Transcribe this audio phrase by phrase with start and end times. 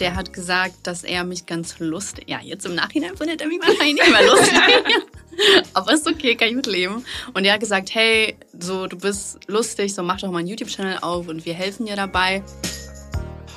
[0.00, 2.24] der hat gesagt, dass er mich ganz lustig.
[2.28, 4.58] Ja, jetzt im Nachhinein findet er mich wahrscheinlich nicht mehr lustig.
[5.74, 7.04] Aber ist okay, kann ich mitleben.
[7.34, 10.98] Und er hat gesagt, hey, so du bist lustig, so mach doch mal einen YouTube-Channel
[11.02, 12.42] auf und wir helfen dir dabei.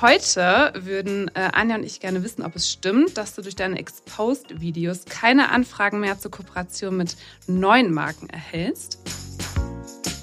[0.02, 3.80] Heute würden äh, Anja und ich gerne wissen, ob es stimmt, dass du durch deine
[3.80, 7.16] Exposed-Videos keine Anfragen mehr zur Kooperation mit
[7.48, 9.00] neuen Marken erhältst.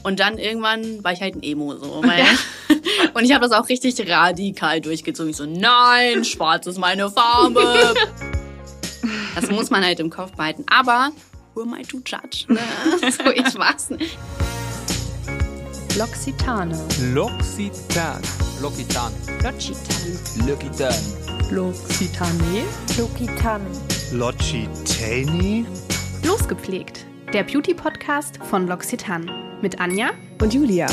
[0.02, 2.02] Und dann irgendwann war ich halt ein Emo so.
[2.04, 2.26] Weil
[3.14, 5.30] und ich habe das auch richtig radikal durchgezogen.
[5.30, 7.94] Ich so, nein, schwarz ist meine Farbe.
[9.34, 10.64] Das muss man halt im Kopf behalten.
[10.68, 11.12] Aber
[11.54, 12.44] who am I to judge?
[12.48, 12.58] Ne?
[13.10, 13.44] So, ich
[13.90, 14.18] nicht.
[15.96, 16.76] L'Occitane.
[17.14, 18.20] L'Occitan.
[18.60, 19.10] L'Occitan.
[19.42, 20.40] L'Occitane.
[20.46, 20.94] L'Occitan.
[21.50, 22.64] L'Occitane.
[22.98, 23.66] L'Occitane.
[24.12, 25.66] Logitani?
[26.24, 29.60] Losgepflegt, der Beauty-Podcast von L'Occitane.
[29.62, 30.10] Mit Anja.
[30.40, 30.86] Und Julia.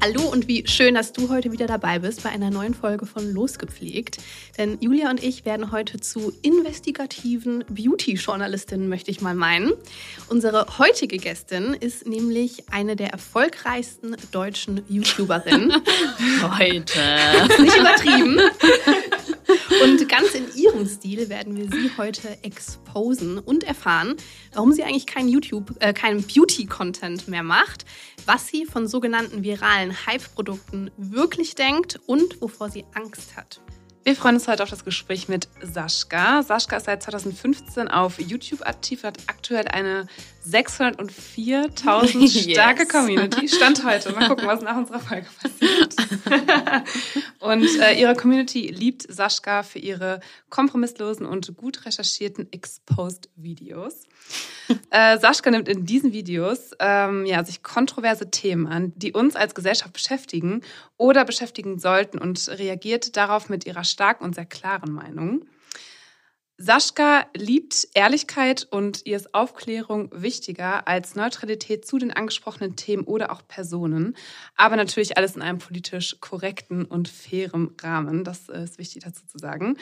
[0.00, 3.32] Hallo und wie schön, dass du heute wieder dabei bist bei einer neuen Folge von
[3.32, 4.18] Losgepflegt.
[4.56, 9.72] Denn Julia und ich werden heute zu investigativen Beauty-Journalistinnen, möchte ich mal meinen.
[10.28, 15.72] Unsere heutige Gästin ist nämlich eine der erfolgreichsten deutschen YouTuberinnen.
[16.58, 17.00] Heute.
[17.62, 18.40] Nicht übertrieben.
[19.82, 24.16] Und ganz in ihrem Stil werden wir sie heute exposen und erfahren,
[24.52, 27.84] warum sie eigentlich keinen YouTube, äh, keinen Beauty-Content mehr macht,
[28.28, 33.62] was sie von sogenannten viralen Hype-Produkten wirklich denkt und wovor sie Angst hat.
[34.04, 36.42] Wir freuen uns heute auf das Gespräch mit Sascha.
[36.42, 40.06] Sascha ist seit 2015 auf YouTube aktiv, hat aktuell eine
[40.46, 42.52] 604.000 Yes.
[42.52, 43.48] starke Community.
[43.48, 44.12] Stand heute.
[44.12, 45.96] Mal gucken, was nach unserer Folge passiert.
[47.40, 50.20] und äh, ihre Community liebt Sascha für ihre
[50.50, 54.04] kompromisslosen und gut recherchierten Exposed-Videos.
[54.90, 59.54] Äh, Sascha nimmt in diesen Videos ähm, ja, sich kontroverse Themen an, die uns als
[59.54, 60.62] Gesellschaft beschäftigen
[60.98, 65.46] oder beschäftigen sollten und reagiert darauf mit ihrer starken und sehr klaren Meinung.
[66.60, 73.30] Sascha liebt Ehrlichkeit und ihr ist Aufklärung wichtiger als Neutralität zu den angesprochenen Themen oder
[73.30, 74.16] auch Personen.
[74.56, 78.24] Aber natürlich alles in einem politisch korrekten und fairem Rahmen.
[78.24, 79.76] Das ist wichtig dazu zu sagen.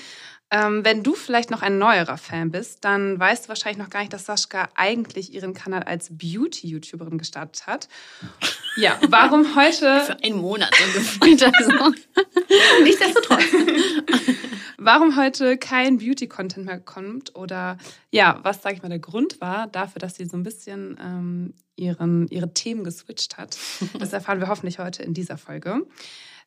[0.50, 4.00] Ähm, wenn du vielleicht noch ein neuerer Fan bist, dann weißt du wahrscheinlich noch gar
[4.00, 7.88] nicht, dass Sascha eigentlich ihren Kanal als Beauty-YouTuberin gestartet hat.
[8.78, 11.42] Ja, warum heute Für einen Monat so gefühlt.
[11.42, 11.72] Also.
[12.82, 13.42] Nichtsdestotrotz.
[14.76, 17.78] warum heute kein Beauty-Content mehr kommt oder
[18.10, 21.54] ja, was, sage ich mal, der Grund war dafür, dass sie so ein bisschen ähm,
[21.76, 23.56] ihren, ihre Themen geswitcht hat.
[23.98, 25.86] Das erfahren wir hoffentlich heute in dieser Folge.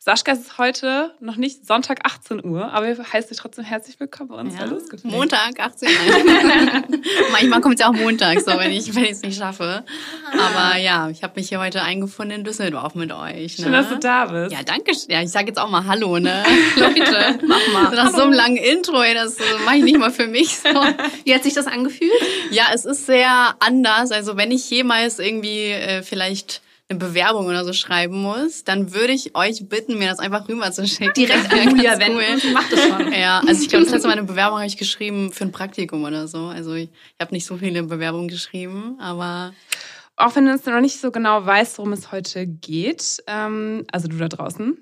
[0.01, 3.99] Sascha, es ist heute noch nicht Sonntag 18 Uhr, aber wir heißen dich trotzdem herzlich
[3.99, 4.53] willkommen bei uns.
[4.57, 4.65] Ja.
[5.03, 6.93] Montag, 18 Uhr.
[7.33, 9.83] Manchmal kommt es ja auch Montag, so wenn ich es nicht schaffe.
[10.31, 13.57] Aber ja, ich habe mich hier heute eingefunden in Düsseldorf mit euch.
[13.57, 13.65] Ne?
[13.65, 14.53] Schön, dass du da bist.
[14.53, 14.93] Ja, danke.
[15.09, 16.45] Ja, ich sage jetzt auch mal Hallo, ne?
[16.77, 17.93] Leute, mach mal.
[17.93, 19.35] Nach so einem langen Intro, das
[19.65, 20.69] mache ich nicht mal für mich so.
[21.25, 22.13] Wie hat sich das angefühlt?
[22.51, 24.13] Ja, es ist sehr anders.
[24.13, 29.13] Also wenn ich jemals irgendwie äh, vielleicht eine Bewerbung oder so schreiben muss, dann würde
[29.13, 31.13] ich euch bitten, mir das einfach rüberzuschicken.
[31.13, 32.39] Direkt an Julia wenden.
[32.39, 33.13] Sie macht das schon.
[33.19, 36.03] Ja, also ich glaube, das letzte Mal eine Bewerbung habe ich geschrieben für ein Praktikum
[36.03, 36.45] oder so.
[36.47, 39.53] Also ich, ich habe nicht so viele Bewerbungen geschrieben, aber
[40.15, 44.07] Auch wenn du jetzt noch nicht so genau weißt, worum es heute geht, ähm, also
[44.07, 44.77] du da draußen,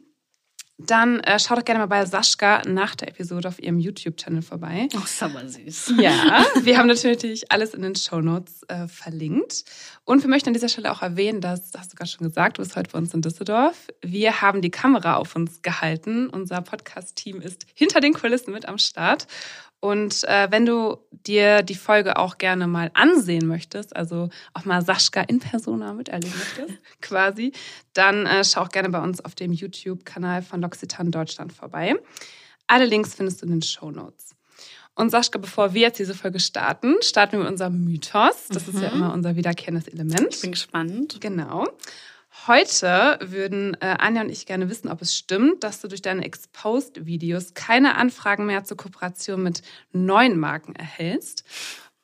[0.77, 4.87] dann äh, schau doch gerne mal bei Sascha nach der Episode auf ihrem YouTube-Channel vorbei.
[4.95, 5.93] oh, ist aber süß.
[5.97, 9.65] Ja, wir haben natürlich alles in den Shownotes äh, verlinkt.
[10.05, 12.57] Und wir möchten an dieser Stelle auch erwähnen, dass, das hast du gerade schon gesagt,
[12.57, 13.87] du bist heute bei uns in Düsseldorf.
[14.01, 16.29] Wir haben die Kamera auf uns gehalten.
[16.29, 19.25] Unser Podcast-Team ist hinter den Kulissen mit am Start.
[19.79, 24.81] Und äh, wenn du dir die Folge auch gerne mal ansehen möchtest, also auch mal
[24.81, 27.51] Sascha in Persona miterleben möchtest, quasi,
[27.93, 31.95] dann äh, schau auch gerne bei uns auf dem YouTube-Kanal von L'Occitane Deutschland vorbei.
[32.65, 34.35] Alle Links findest du in den Shownotes.
[34.95, 38.47] Und Sascha, bevor wir jetzt diese Folge starten, starten wir mit unserem Mythos.
[38.49, 40.33] Das ist ja immer unser wiederkehrendes Element.
[40.33, 41.17] Ich bin gespannt.
[41.21, 41.65] Genau.
[42.47, 46.23] Heute würden äh, Anja und ich gerne wissen, ob es stimmt, dass du durch deine
[46.23, 51.43] Exposed-Videos keine Anfragen mehr zur Kooperation mit neuen Marken erhältst.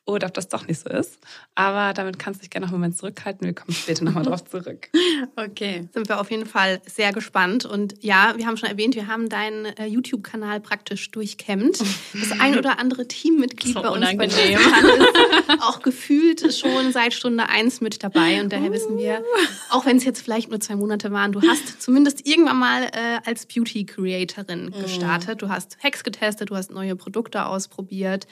[0.06, 1.18] Oder ob das doch nicht so ist.
[1.54, 3.46] Aber damit kannst du dich gerne noch einen Moment zurückhalten.
[3.46, 4.88] Wir kommen später nochmal drauf zurück.
[5.36, 5.88] Okay.
[5.92, 7.64] Sind wir auf jeden Fall sehr gespannt.
[7.64, 11.80] Und ja, wir haben schon erwähnt, wir haben deinen äh, YouTube-Kanal praktisch durchkämmt.
[11.80, 14.58] Das ein oder andere Teammitglied So bei uns bei unangenehm.
[15.48, 18.40] Ist auch gefühlt schon seit Stunde eins mit dabei.
[18.40, 19.24] Und daher wissen wir,
[19.70, 23.20] auch wenn es jetzt vielleicht nur zwei Monate waren, du hast zumindest irgendwann mal äh,
[23.24, 25.42] als Beauty-Creatorin gestartet.
[25.42, 28.26] Du hast Hacks getestet, du hast neue Produkte ausprobiert.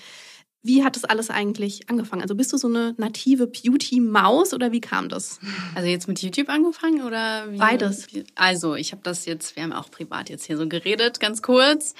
[0.65, 2.23] Wie hat das alles eigentlich angefangen?
[2.23, 5.41] Also bist du so eine native Beauty-Maus oder wie kam das?
[5.75, 7.59] Also jetzt mit YouTube angefangen oder wie?
[7.59, 8.07] Beides.
[8.37, 11.95] Also ich habe das jetzt, wir haben auch privat jetzt hier so geredet, ganz kurz.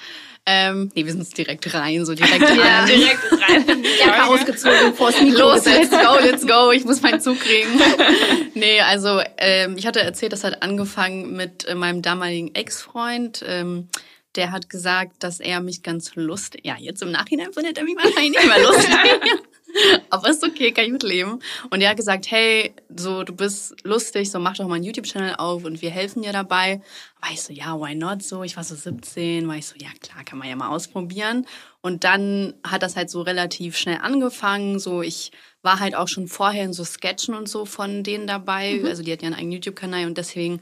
[0.45, 2.87] Ähm, nee, wir sind jetzt direkt rein, so direkt Ja, an.
[2.87, 3.83] Direkt rein.
[3.99, 4.91] Jacke ausgezogen,
[5.25, 6.71] Mikro Los, let's go, let's go.
[6.71, 7.67] Ich muss meinen Zug kriegen.
[8.53, 13.43] nee, also ähm, ich hatte erzählt, das hat angefangen mit äh, meinem damaligen Ex-Freund.
[13.45, 13.89] Ähm,
[14.35, 16.65] der hat gesagt, dass er mich ganz lustig.
[16.65, 18.93] Ja, jetzt im Nachhinein findet er mich wahrscheinlich nicht mehr lustig.
[20.09, 21.39] Aber ist okay, kann ich mit leben.
[21.71, 25.35] Und er hat gesagt, hey, so du bist lustig, so mach doch mal einen YouTube-Channel
[25.37, 26.81] auf und wir helfen dir dabei.
[27.21, 28.43] War ich so, ja, why not so?
[28.43, 31.47] Ich war so 17, war ich so, ja klar, kann man ja mal ausprobieren.
[31.81, 34.79] Und dann hat das halt so relativ schnell angefangen.
[34.79, 35.31] So, ich
[35.63, 38.81] war halt auch schon vorher in so Sketchen und so von denen dabei.
[38.85, 40.61] Also die hat ja einen eigenen YouTube-Kanal und deswegen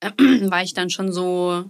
[0.00, 0.10] äh,
[0.50, 1.64] war ich dann schon so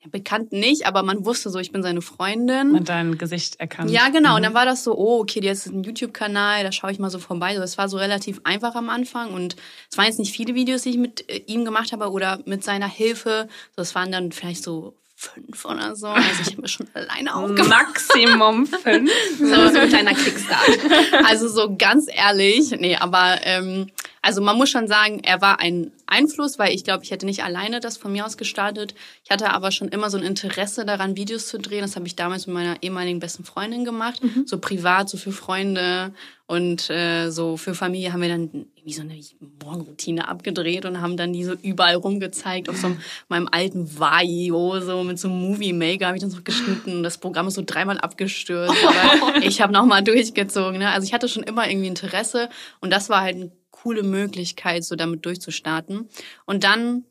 [0.00, 2.74] ja, bekannt nicht, aber man wusste so, ich bin seine Freundin.
[2.74, 3.90] Und dein Gesicht erkannt.
[3.90, 4.36] Ja, genau.
[4.36, 7.10] Und dann war das so, oh, okay, jetzt ist ein YouTube-Kanal, da schaue ich mal
[7.10, 7.56] so vorbei.
[7.56, 9.56] So, es war so relativ einfach am Anfang und
[9.90, 12.62] es waren jetzt nicht viele Videos, die ich mit äh, ihm gemacht habe oder mit
[12.62, 13.48] seiner Hilfe.
[13.74, 16.06] So, es waren dann vielleicht so fünf oder so.
[16.06, 17.68] Also ich habe mir schon alleine aufgemacht.
[17.68, 19.10] Maximum fünf.
[19.38, 20.78] So, so ein kleiner Kickstart.
[21.24, 23.88] Also so ganz ehrlich, nee, aber ähm,
[24.28, 27.44] also man muss schon sagen, er war ein Einfluss, weil ich glaube, ich hätte nicht
[27.44, 28.94] alleine das von mir aus gestartet.
[29.24, 31.80] Ich hatte aber schon immer so ein Interesse daran, Videos zu drehen.
[31.80, 36.12] Das habe ich damals mit meiner ehemaligen besten Freundin gemacht, so privat, so für Freunde
[36.46, 39.18] und äh, so für Familie haben wir dann irgendwie so eine
[39.62, 44.78] Morgenroutine abgedreht und haben dann die so überall rumgezeigt auf so einem, meinem alten Vaio,
[44.80, 47.02] so mit so einem Movie Maker habe ich dann so geschnitten.
[47.02, 50.78] Das Programm ist so dreimal abgestürzt, aber ich habe nochmal durchgezogen.
[50.80, 50.90] Ne?
[50.90, 53.50] Also ich hatte schon immer irgendwie Interesse und das war halt eine
[53.82, 56.08] coole Möglichkeit, so damit durchzustarten.
[56.46, 57.04] Und dann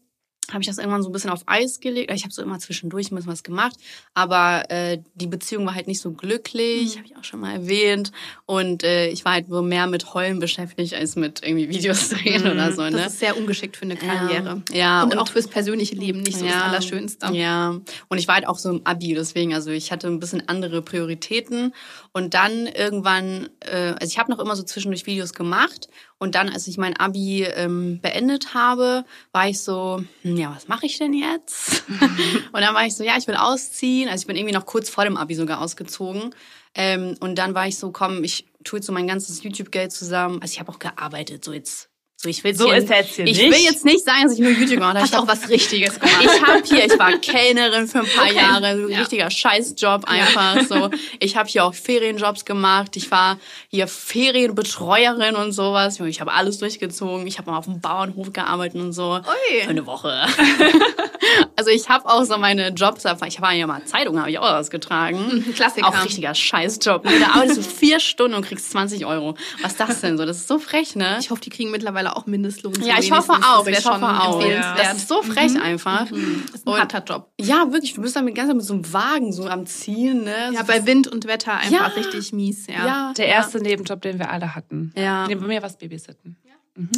[0.50, 2.10] habe ich das irgendwann so ein bisschen auf Eis gelegt.
[2.14, 3.76] Ich habe so immer zwischendurch ein bisschen was gemacht,
[4.14, 8.14] aber äh, die Beziehung war halt nicht so glücklich, habe ich auch schon mal erwähnt.
[8.46, 12.50] Und äh, ich war halt so mehr mit Heulen beschäftigt als mit irgendwie Videos drehen
[12.50, 12.82] oder so.
[12.84, 13.06] Das Ne?
[13.08, 14.62] ist sehr ungeschickt für eine Karriere.
[14.72, 17.28] Ja, und, und- auch fürs persönliche Leben nicht so das Allerschönste.
[17.34, 20.48] Ja, und ich war halt auch so im Abi, deswegen, also ich hatte ein bisschen
[20.48, 21.74] andere Prioritäten.
[22.14, 25.90] Und dann irgendwann, äh, also ich habe noch immer so zwischendurch Videos gemacht.
[26.20, 30.68] Und dann, als ich mein Abi ähm, beendet habe, war ich so, hm, ja, was
[30.68, 31.84] mache ich denn jetzt?
[32.52, 34.10] und dann war ich so, ja, ich will ausziehen.
[34.10, 36.34] Also ich bin irgendwie noch kurz vor dem Abi sogar ausgezogen.
[36.74, 40.42] Ähm, und dann war ich so, komm, ich tue jetzt so mein ganzes YouTube-Geld zusammen.
[40.42, 41.90] Also ich habe auch gearbeitet, so jetzt.
[42.20, 43.52] So, ich will So hier, ist er jetzt hier Ich nicht.
[43.52, 45.06] will jetzt nicht sagen, dass ich nur YouTube gemacht habe.
[45.06, 46.24] Ich auch was Richtiges gemacht.
[46.24, 50.62] ich habe hier, ich war Kellnerin für ein paar Jahre, so ein richtiger Scheißjob einfach
[50.68, 50.90] so.
[51.20, 52.96] Ich habe hier auch Ferienjobs gemacht.
[52.96, 53.38] Ich war
[53.70, 56.00] hier Ferienbetreuerin und sowas.
[56.00, 57.28] Ich habe alles durchgezogen.
[57.28, 59.14] Ich habe mal auf dem Bauernhof gearbeitet und so.
[59.18, 59.62] Ui.
[59.64, 60.26] Für eine Woche.
[61.56, 64.54] also ich habe auch so meine Jobs, ich war ja mal Zeitung, habe ich auch
[64.54, 65.44] ausgetragen.
[65.48, 65.88] Ein Klassiker.
[65.88, 67.04] Auch richtiger Scheißjob.
[67.04, 69.36] Da arbeitest du vier Stunden und kriegst 20 Euro.
[69.62, 70.26] Was ist das denn so?
[70.26, 71.18] Das ist so frech, ne?
[71.20, 72.74] Ich hoffe, die kriegen mittlerweile auch Mindestlohn.
[72.82, 73.66] Ja, ich hoffe auch.
[73.68, 74.42] Ich hoffe auch.
[74.78, 76.08] Das ist so frech einfach.
[76.10, 76.12] Das
[76.56, 77.32] ist ein Und- harter Job.
[77.40, 77.94] Ja, wirklich.
[77.94, 80.52] Du bist dann mit ganz mit so einem Wagen so am Zielen, ne?
[80.54, 81.86] Ja, so bei Wind und Wetter einfach Ja.
[81.88, 82.68] richtig mies.
[82.68, 82.86] Ja.
[82.86, 84.94] ja, Der erste Nebenjob, den wir alle hatten.
[84.96, 85.28] Ja.
[85.28, 86.38] Nee, bei mir war es Babysitten.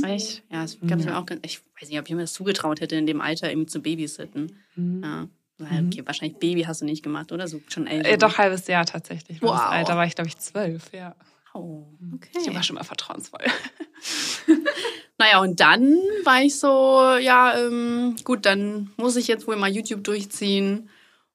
[0.03, 0.43] Echt?
[0.51, 1.25] Ja, das kann ich mir auch.
[1.25, 3.79] ganz- Ich weiß nicht, ob ich mir das zugetraut hätte, in dem Alter irgendwie zu
[3.81, 4.57] babysitten.
[4.75, 5.27] Ja.
[5.57, 7.47] Weil, okay, wahrscheinlich Baby hast du nicht gemacht, oder?
[7.47, 8.09] So schon älter.
[8.09, 9.41] Äh, doch, halbes Jahr tatsächlich.
[9.41, 9.51] Wow.
[9.51, 11.15] das Alter war ich, glaube ich, zwölf, ja.
[11.59, 11.87] Oh.
[12.15, 12.29] Okay.
[12.39, 13.41] Ich war schon mal vertrauensvoll.
[15.19, 15.83] Naja, und dann
[16.23, 20.89] war ich so, ja, ähm, gut, dann muss ich jetzt wohl mal YouTube durchziehen.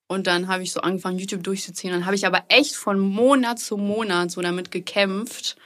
[0.06, 1.92] Und dann habe ich so angefangen, YouTube durchzuziehen.
[1.92, 5.56] Dann habe ich aber echt von Monat zu Monat so damit gekämpft.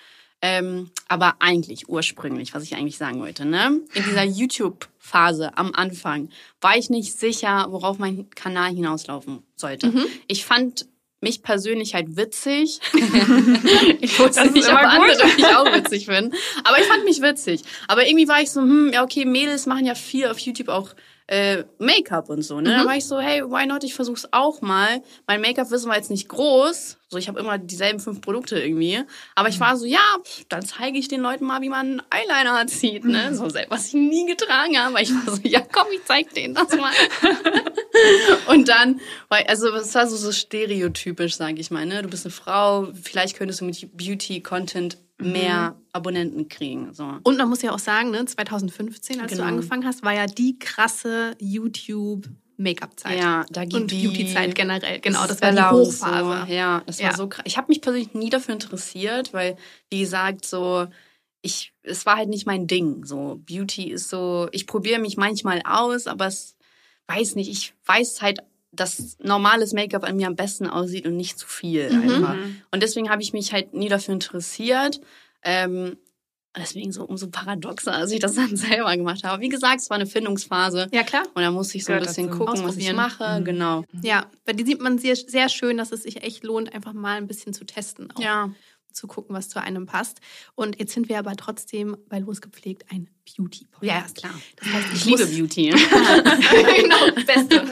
[0.43, 3.81] Ähm, aber eigentlich ursprünglich, was ich eigentlich sagen wollte, ne?
[3.95, 6.29] In dieser YouTube-Phase am Anfang
[6.61, 9.93] war ich nicht sicher, worauf mein Kanal hinauslaufen sollte.
[10.27, 10.87] Ich fand
[11.21, 12.81] mich persönlich halt witzig.
[14.01, 16.37] ich wusste nicht, ob andere mich auch witzig finden.
[16.65, 17.63] Aber ich fand mich witzig.
[17.89, 20.95] Aber irgendwie war ich so, hm, ja, okay, Mädels machen ja viel auf YouTube auch
[21.29, 22.61] äh, Make-up und so.
[22.61, 22.71] Ne?
[22.71, 23.85] Da war ich so, hey, why not?
[23.85, 25.03] Ich versuch's auch mal.
[25.27, 26.97] Mein Make-up-Wissen war jetzt nicht groß.
[27.11, 29.03] So, ich habe immer dieselben fünf Produkte irgendwie.
[29.35, 30.17] Aber ich war so, ja,
[30.49, 33.05] dann zeige ich den Leuten mal, wie man einen Eyeliner zieht.
[33.05, 33.35] Ne?
[33.35, 35.01] So, was ich nie getragen habe.
[35.03, 36.93] Ich war so, ja, komm, ich zeig denen das mal.
[38.49, 41.85] Und dann, weil, also es war so, so stereotypisch, sage ich mal.
[41.85, 42.03] Ne?
[42.03, 46.95] Du bist eine Frau, vielleicht könntest du mit Beauty-Content mehr Abonnenten kriegen.
[46.95, 47.13] So.
[47.25, 49.43] Und man muss ja auch sagen, ne, 2015, als Genau.
[49.45, 53.19] du angefangen hast, war ja die krasse YouTube-Make-up-Zeit.
[53.19, 55.01] Ja, da ging Und Beauty-Zeit generell.
[55.01, 56.47] Genau, das war die Hochphase.
[56.47, 56.53] So.
[56.53, 57.17] Ja, das war Ja.
[57.17, 57.45] so krass.
[57.47, 59.57] Ich habe mich persönlich nie dafür interessiert, weil,
[59.91, 60.87] wie gesagt, so,
[61.43, 63.05] ich, es war halt nicht mein Ding.
[63.05, 66.57] So, Beauty ist so, ich probiere mich manchmal aus, aber es
[67.07, 68.41] weiß nicht, ich weiß halt
[68.73, 72.03] dass normales Make-up an mir am besten aussieht und nicht zu viel Mhm.
[72.03, 72.37] einfach.
[72.71, 75.01] Und deswegen habe ich mich halt nie dafür interessiert.
[75.43, 75.97] Ähm,
[76.57, 79.41] deswegen so umso paradoxer, als ich das dann selber gemacht habe.
[79.43, 80.89] Wie gesagt, es war eine Findungsphase.
[80.93, 81.23] Ja, klar.
[81.35, 82.39] Und da musste ich so ein Gehört bisschen dazu.
[82.45, 83.41] gucken, was ich mache.
[83.45, 83.85] Genau.
[84.03, 87.17] Ja, bei dir sieht man sehr, sehr schön, dass es sich echt lohnt, einfach mal
[87.17, 88.11] ein bisschen zu testen.
[88.15, 88.21] Auch.
[88.21, 88.51] Ja.
[88.93, 90.21] Zu gucken, was zu einem passt.
[90.55, 93.83] Und jetzt sind wir aber trotzdem bei Losgepflegt ein Beauty-Podcast.
[93.83, 94.35] Ja, ist klar.
[94.57, 95.69] Das heißt, Ich liebe muss- Beauty.
[95.71, 97.65] genau, Beste.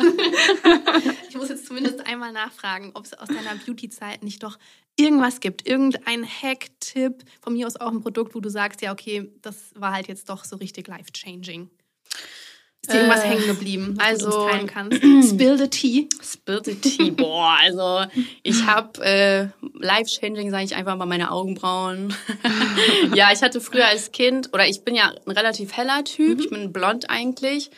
[1.28, 4.58] ich muss jetzt zumindest einmal nachfragen, ob es aus deiner Beauty-Zeit nicht doch
[4.96, 5.66] irgendwas gibt.
[5.68, 9.92] Irgendein Hack-Tipp, von mir aus auch ein Produkt, wo du sagst, ja, okay, das war
[9.92, 11.70] halt jetzt doch so richtig life-changing.
[12.86, 15.02] Ist dir irgendwas Äh, hängen geblieben, was du also- uns teilen kannst?
[15.30, 16.08] Spill the tea.
[16.22, 17.10] Spill the tea.
[17.10, 18.04] Boah, also
[18.44, 19.48] ich habe äh,
[19.80, 22.14] life-changing, sage ich einfach mal, meine Augenbrauen.
[23.14, 26.48] ja, ich hatte früher als Kind, oder ich bin ja ein relativ heller Typ, ich
[26.50, 27.70] bin blond eigentlich.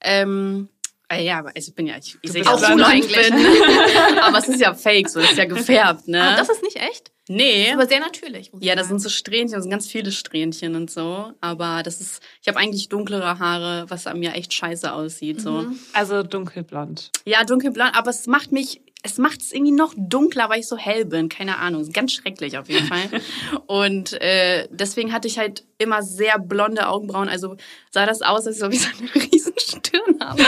[0.00, 0.75] Ähm, äh,
[1.14, 3.12] ja, aber also ich bin ja, ich, ich sehe auch blond eigentlich.
[3.30, 4.18] bin.
[4.20, 6.20] aber es ist ja fake, so das ist ja gefärbt, ne?
[6.20, 7.72] Ah, das ist nicht echt, nee.
[7.72, 8.50] aber sehr natürlich.
[8.58, 8.98] Ja, das sagen.
[8.98, 11.32] sind so Strähnchen, das sind ganz viele Strähnchen und so.
[11.40, 15.40] Aber das ist, ich habe eigentlich dunklere Haare, was an mir echt scheiße aussieht.
[15.40, 15.66] So.
[15.92, 17.12] Also dunkelblond.
[17.24, 20.76] Ja, dunkelblond, aber es macht mich, es macht es irgendwie noch dunkler, weil ich so
[20.76, 21.28] hell bin.
[21.28, 23.08] Keine Ahnung, ist ganz schrecklich auf jeden Fall.
[23.66, 27.28] Und äh, deswegen hatte ich halt immer sehr blonde Augenbrauen.
[27.28, 27.56] Also
[27.92, 30.42] sah das aus, als ob ich so eine riesen Stirn habe.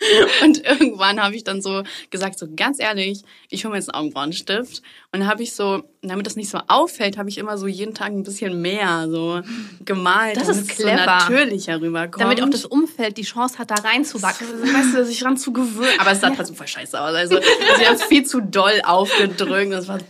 [0.42, 4.00] Und irgendwann habe ich dann so gesagt, so ganz ehrlich, ich hole mir jetzt einen
[4.00, 4.82] Augenbrauenstift.
[5.12, 7.94] Und dann habe ich so, damit das nicht so auffällt, habe ich immer so jeden
[7.94, 9.40] Tag ein bisschen mehr so
[9.84, 11.06] gemalt, Das damit ist es so clever.
[11.06, 12.22] natürlicher rüberkommt.
[12.22, 14.46] Damit auch das Umfeld die Chance hat, da reinzuwachsen.
[14.62, 15.98] weißt du, sich ran zu gewöhnen.
[15.98, 17.14] Aber es sah trotzdem voll scheiße aus.
[17.14, 17.38] Also,
[17.78, 19.72] sie haben viel zu doll aufgedrückt.
[19.72, 20.00] Das war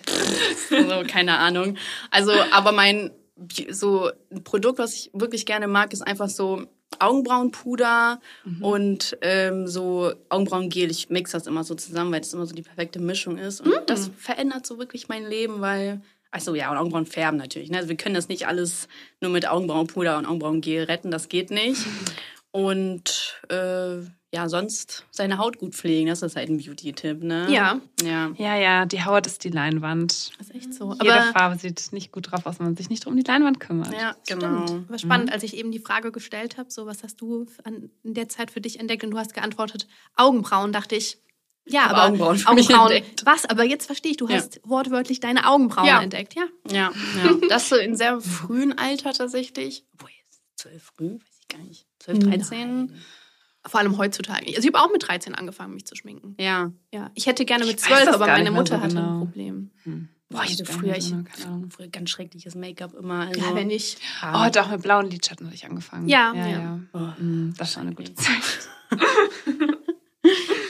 [0.70, 1.76] so, keine Ahnung.
[2.10, 3.10] Also, aber mein,
[3.70, 6.66] so ein Produkt, was ich wirklich gerne mag, ist einfach so
[7.00, 8.20] Augenbrauenpuder
[8.60, 10.90] und ähm, so Augenbrauengel.
[10.90, 13.60] Ich mix das immer so zusammen, weil das immer so die perfekte Mischung ist.
[13.60, 16.00] Und das verändert so wirklich mein Leben, weil
[16.34, 17.70] Achso, ja, und Augenbrauen färben natürlich.
[17.70, 17.76] Ne?
[17.76, 18.88] Also wir können das nicht alles
[19.20, 21.80] nur mit Augenbrauenpuder und Augenbrauengel retten, das geht nicht.
[22.50, 23.96] Und äh,
[24.34, 27.46] ja, sonst seine Haut gut pflegen, das ist halt ein Beauty-Tipp, ne?
[27.50, 27.80] Ja.
[28.02, 28.32] Ja.
[28.36, 30.32] Ja, ja, die Haut ist die Leinwand.
[30.38, 30.92] Das ist echt so.
[31.00, 33.60] Jede Aber Farbe sieht nicht gut drauf aus, wenn man sich nicht um die Leinwand
[33.60, 33.92] kümmert.
[33.92, 34.66] Ja, genau.
[34.66, 34.88] Stimmt.
[34.88, 38.14] Aber spannend, als ich eben die Frage gestellt habe, so was hast du an, in
[38.14, 39.86] der Zeit für dich entdeckt und du hast geantwortet
[40.16, 41.18] Augenbrauen, dachte ich,
[41.66, 43.24] ja, Hab aber Augenbrauen für mich Augenbrauen entdeckt.
[43.24, 43.46] was?
[43.46, 44.36] Aber jetzt verstehe ich, du Ja.
[44.36, 46.02] hast wortwörtlich deine Augenbrauen Ja.
[46.02, 46.44] entdeckt, ja?
[46.70, 46.90] Ja,
[47.24, 47.38] ja.
[47.48, 49.86] Das so in sehr frühen Alter tatsächlich.
[49.94, 51.86] Obwohl, jetzt zwölf früh, weiß ich gar nicht.
[52.00, 52.92] Zwölf, dreizehn?
[53.66, 54.46] Vor allem heutzutage.
[54.48, 56.36] Also ich habe auch mit 13 angefangen, mich zu schminken.
[56.38, 56.70] Ja.
[56.92, 58.98] Ja, ich hätte gerne mit Ich weiß 12, das aber meine nicht Mutter so hatte
[58.98, 59.18] ein genau.
[59.20, 59.70] Problem.
[60.30, 63.26] Boah, ich hatte früher, nicht ich, früher ganz schreckliches Make-up immer.
[63.28, 63.96] Also, Ja, wenn ich.
[64.22, 66.08] Oh, doch, mit blauen Lidschatten habe ich angefangen.
[66.08, 66.46] Ja, ja.
[66.46, 66.58] ja.
[66.58, 66.80] ja.
[66.92, 68.42] Oh, Mm, Das war eine gute Zeit.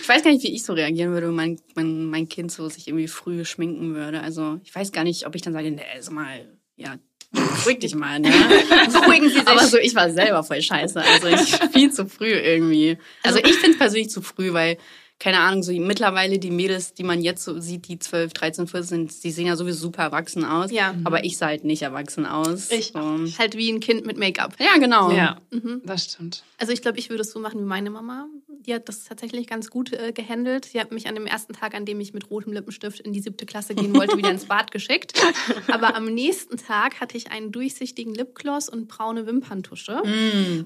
[0.02, 2.68] Ich weiß gar nicht, wie ich so reagieren würde, wenn mein, mein, mein Kind so
[2.68, 4.20] sich irgendwie früh schminken würde.
[4.20, 6.46] Also ich weiß gar nicht, ob ich dann sage, nee, sag mal,
[6.76, 6.96] ja,
[7.34, 8.30] beruhig dich mal, ne?
[8.92, 9.48] Beruhigen Sie sich.
[9.48, 11.02] Aber so, ich war selber voll scheiße.
[11.02, 12.98] Also ich viel zu früh irgendwie.
[13.22, 14.78] Also ich finde es persönlich zu früh, weil,
[15.20, 19.10] keine Ahnung, so mittlerweile die Mädels, die man jetzt so sieht, die 12, 13, 14,
[19.22, 20.70] die sehen ja sowieso super erwachsen aus.
[20.70, 20.94] Ja.
[21.04, 22.70] Aber ich sah halt nicht erwachsen aus.
[22.70, 23.00] Ich so.
[23.38, 24.56] halt wie ein Kind mit Make-up.
[24.58, 25.12] Ja, genau.
[25.12, 25.80] Ja, Mhm.
[25.84, 26.42] das stimmt.
[26.58, 28.26] Also ich glaube, ich würde es so machen wie meine Mama.
[28.66, 30.64] Die hat das tatsächlich ganz gut äh, gehandelt.
[30.64, 33.20] Sie hat mich an dem ersten Tag, an dem ich mit rotem Lippenstift in die
[33.20, 35.12] siebte Klasse gehen wollte, wieder ins Bad geschickt.
[35.70, 39.98] Aber am nächsten Tag hatte ich einen durchsichtigen Lipgloss und braune Wimperntusche.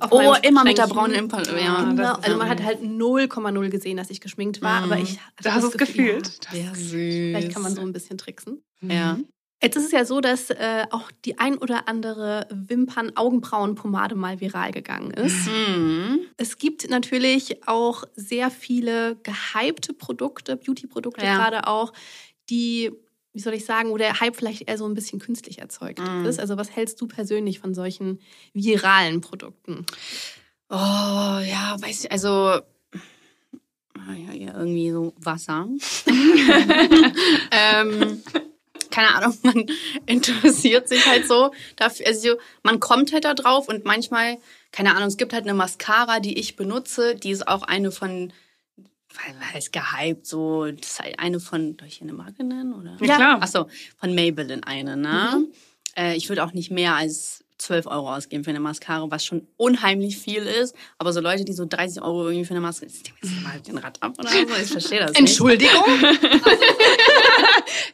[0.01, 1.45] Auf Oh, immer mit der braunen Impern.
[1.61, 2.15] Ja, Genau.
[2.15, 5.73] Also man hat halt 0,0 gesehen, dass ich geschminkt war, aber ich hatte hast das
[5.73, 6.39] es Gefühl, gefühlt.
[6.53, 6.93] Ja, ja, süß.
[6.93, 8.63] vielleicht kann man so ein bisschen tricksen.
[8.81, 9.19] Ja.
[9.61, 14.71] Jetzt ist es ja so, dass äh, auch die ein oder andere Wimpern-Augenbrauen-Pomade mal viral
[14.71, 15.47] gegangen ist.
[15.49, 16.21] Mhm.
[16.37, 21.37] Es gibt natürlich auch sehr viele gehypte Produkte, Beauty-Produkte Ja.
[21.37, 21.93] gerade auch,
[22.51, 22.93] die,
[23.33, 26.25] wie soll ich sagen, wo der Hype vielleicht eher so ein bisschen künstlich erzeugt Mm.
[26.27, 26.39] ist.
[26.39, 28.21] Also was hältst du persönlich von solchen
[28.55, 29.85] viralen Produkten?
[30.71, 32.61] Oh, ja, weiß ich, also
[34.09, 35.69] ja, ja, irgendwie so Wasser.
[37.51, 38.23] ähm,
[38.91, 39.67] keine Ahnung, man
[40.07, 42.07] interessiert sich halt so dafür.
[42.07, 44.39] Also man kommt halt da drauf und manchmal,
[44.73, 48.33] keine Ahnung, es gibt halt eine Mascara, die ich benutze, die ist auch eine von,
[49.09, 52.75] was heißt gehypt, so, das ist halt eine von, darf ich hier eine Marke nennen?
[52.75, 52.97] Oder?
[53.01, 53.43] Ja, klar.
[53.43, 55.47] Achso, von Maybelline eine, ne?
[55.97, 59.47] Äh, ich würde auch nicht mehr als 12 Euro ausgeben für eine Mascara, was schon
[59.57, 60.75] unheimlich viel ist.
[60.97, 63.11] Aber so Leute, die so 30 Euro irgendwie für eine Mascara, jetzt
[63.43, 65.21] mal den Rad ab oder so, ich verstehe das nicht.
[65.21, 65.83] Entschuldigung?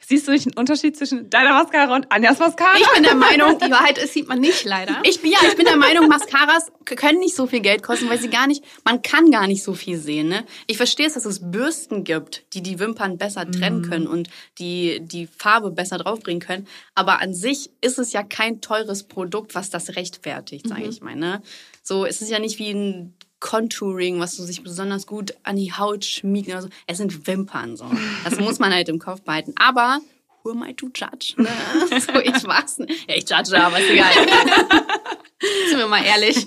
[0.07, 2.77] Siehst du nicht einen Unterschied zwischen deiner Mascara und Anjas Mascara?
[2.79, 5.01] Ich bin der Meinung, die Wahrheit ist, sieht man nicht leider.
[5.03, 8.19] Ich bin, ja, ich bin der Meinung, Mascaras können nicht so viel Geld kosten, weil
[8.19, 10.45] sie gar nicht, man kann gar nicht so viel sehen, ne?
[10.67, 14.29] Ich verstehe es, dass es Bürsten gibt, die die Wimpern besser trennen können und
[14.59, 16.67] die die Farbe besser draufbringen können.
[16.95, 21.17] Aber an sich ist es ja kein teures Produkt, was das rechtfertigt, sage ich mal,
[21.17, 21.43] ne?
[21.83, 25.73] So, es ist ja nicht wie ein Contouring, was so sich besonders gut an die
[25.73, 26.69] Haut schmiegt oder so.
[26.87, 27.85] Es sind Wimpern, so.
[28.25, 29.53] Das muss man halt im Kopf behalten.
[29.57, 30.01] Aber,
[30.43, 31.49] who am I to judge, ne?
[32.01, 33.09] So, ich nicht.
[33.09, 34.13] Ja, ich judge, aber ist egal.
[35.69, 36.47] Sind wir mal ehrlich.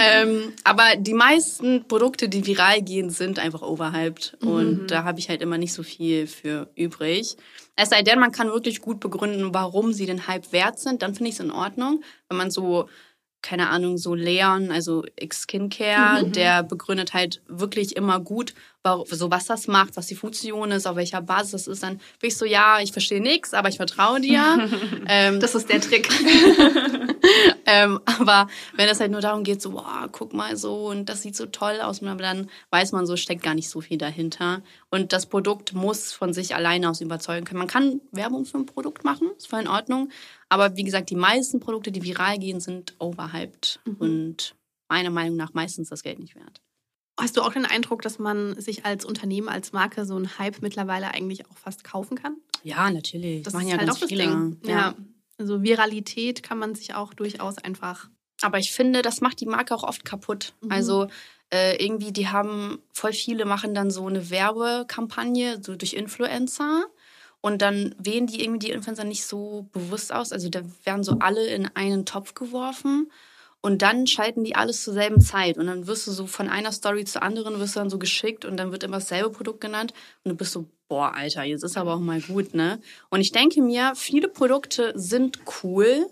[0.00, 4.38] ähm, aber die meisten Produkte, die viral gehen, sind einfach overhyped.
[4.40, 7.36] Und da habe ich halt immer nicht so viel für übrig.
[7.76, 11.02] Es sei denn, man kann wirklich gut begründen, warum sie den Hype wert sind.
[11.02, 12.02] Dann finde ich es in Ordnung.
[12.28, 12.88] Wenn man so,
[13.40, 18.54] keine Ahnung, so Leon, also X Skincare, der begründet halt wirklich immer gut,
[19.10, 22.28] so was das macht, was die Funktion ist, auf welcher Basis das ist, dann bin
[22.28, 24.68] ich so, ja, ich verstehe nichts, aber ich vertraue dir.
[25.08, 26.08] ähm, Das ist der Trick.
[27.66, 31.22] ähm, aber wenn es halt nur darum geht, so, boah, guck mal so und das
[31.22, 34.62] sieht so toll aus, aber dann weiß man so, steckt gar nicht so viel dahinter.
[34.90, 37.58] Und das Produkt muss von sich alleine aus überzeugen können.
[37.58, 40.10] Man kann Werbung für ein Produkt machen, ist voll in Ordnung.
[40.48, 44.54] Aber wie gesagt, die meisten Produkte, die viral gehen, sind overhyped und
[44.88, 46.60] meiner Meinung nach meistens das Geld nicht wert.
[47.18, 50.62] Hast du auch den Eindruck, dass man sich als Unternehmen, als Marke so einen Hype
[50.62, 52.36] mittlerweile eigentlich auch fast kaufen kann?
[52.62, 53.42] Ja, natürlich.
[53.42, 54.26] Das machen ist ja halt ganz viele.
[54.26, 54.58] Ding.
[54.64, 54.94] Ja.
[55.42, 58.08] Also Viralität kann man sich auch durchaus einfach.
[58.42, 60.54] Aber ich finde, das macht die Marke auch oft kaputt.
[60.60, 60.70] Mhm.
[60.70, 61.08] Also
[61.52, 66.84] äh, irgendwie, die haben, voll viele machen dann so eine Werbekampagne, so durch Influencer.
[67.40, 70.30] Und dann wählen die irgendwie die Influencer nicht so bewusst aus.
[70.30, 73.10] Also da werden so alle in einen Topf geworfen.
[73.60, 75.58] Und dann schalten die alles zur selben Zeit.
[75.58, 78.44] Und dann wirst du so von einer Story zur anderen, wirst du dann so geschickt
[78.44, 79.92] und dann wird immer dasselbe Produkt genannt.
[80.22, 82.78] Und du bist so, boah, Alter, jetzt ist aber auch mal gut, ne?
[83.08, 86.06] Und ich denke mir, viele Produkte sind cool,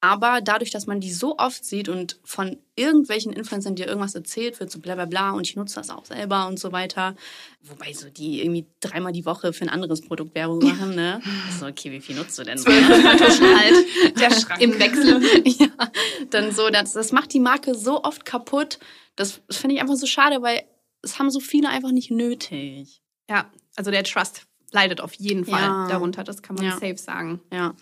[0.00, 4.60] aber dadurch, dass man die so oft sieht und von irgendwelchen Influencern dir irgendwas erzählt
[4.60, 7.16] wird, so bla bla bla, und ich nutze das auch selber und so weiter,
[7.60, 11.20] wobei so die irgendwie dreimal die Woche für ein anderes Produkt Werbung machen, ne?
[11.58, 12.56] So, okay, wie viel nutzt du denn?
[12.58, 12.70] so?
[12.70, 14.60] Halt Der Schrank.
[14.60, 15.20] im Wechsel.
[15.58, 15.90] ja,
[16.30, 18.78] dann so, das, das macht die Marke so oft kaputt.
[19.16, 20.62] Das, das finde ich einfach so schade, weil
[21.02, 23.02] es haben so viele einfach nicht nötig.
[23.30, 25.86] Ja, also der Trust leidet auf jeden Fall Ja.
[25.88, 26.72] darunter, das kann man Ja.
[26.72, 27.40] safe sagen.
[27.52, 27.74] Ja.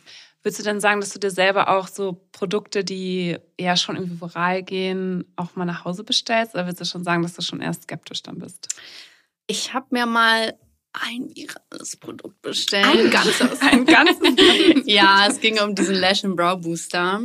[0.43, 4.20] Würdest du denn sagen, dass du dir selber auch so Produkte, die ja schon irgendwie
[4.20, 6.55] viral gehen, auch mal nach Hause bestellst?
[6.55, 8.68] Oder würdest du schon sagen, dass du schon eher skeptisch dann bist?
[9.49, 10.55] Ich habe mir mal
[10.92, 12.87] ein virales Produkt bestellt.
[12.87, 13.61] Ein ganzes.
[13.61, 14.35] Ein ganzes.
[14.87, 17.20] ja, es ging um diesen Lash and Brow Booster.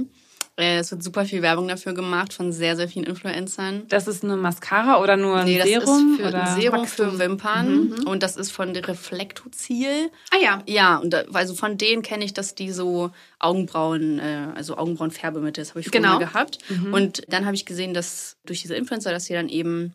[0.55, 3.83] Äh, Es wird super viel Werbung dafür gemacht von sehr, sehr vielen Influencern.
[3.89, 6.11] Das ist eine Mascara oder nur ein Nee, das Serum?
[6.13, 6.43] ist für oder?
[6.55, 7.11] ein Serum Wachstum?
[7.11, 10.11] für Wimpern und das ist von der Reflecto-Ziel.
[10.31, 10.63] Ah ja.
[10.67, 15.63] Ja, und da, also von denen kenne ich, dass die so Augenbrauen, äh, also Augenbrauenfärbemittel,
[15.63, 16.19] das habe ich früher Genau.
[16.19, 16.59] gehabt.
[16.91, 19.93] Und dann habe ich gesehen, dass durch diese Influencer, dass sie dann eben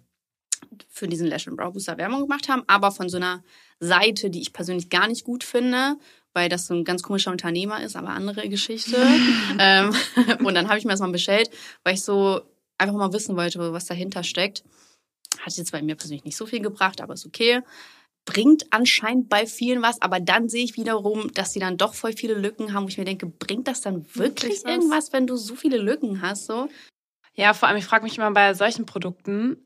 [0.88, 3.44] für diesen Lash and Brow Booster Werbung gemacht haben, aber von so einer
[3.79, 5.97] Seite, die ich persönlich gar nicht gut finde,
[6.34, 8.96] weil das so ein ganz komischer Unternehmer ist, aber andere Geschichte.
[9.58, 9.92] ähm,
[10.44, 11.50] und dann habe ich mir das mal bestellt,
[11.84, 12.40] weil ich so
[12.78, 14.62] einfach mal wissen wollte, was dahinter steckt.
[15.40, 17.60] Hat jetzt bei mir persönlich nicht so viel gebracht, aber ist okay.
[18.24, 22.12] Bringt anscheinend bei vielen was, aber dann sehe ich wiederum, dass sie dann doch voll
[22.12, 24.70] viele Lücken haben, wo ich mir denke, bringt das dann wirklich Wirklich was?
[24.70, 26.46] irgendwas, wenn du so viele Lücken hast?
[26.46, 26.68] So?
[27.34, 29.56] Ja, vor allem, ich frage mich immer bei solchen Produkten,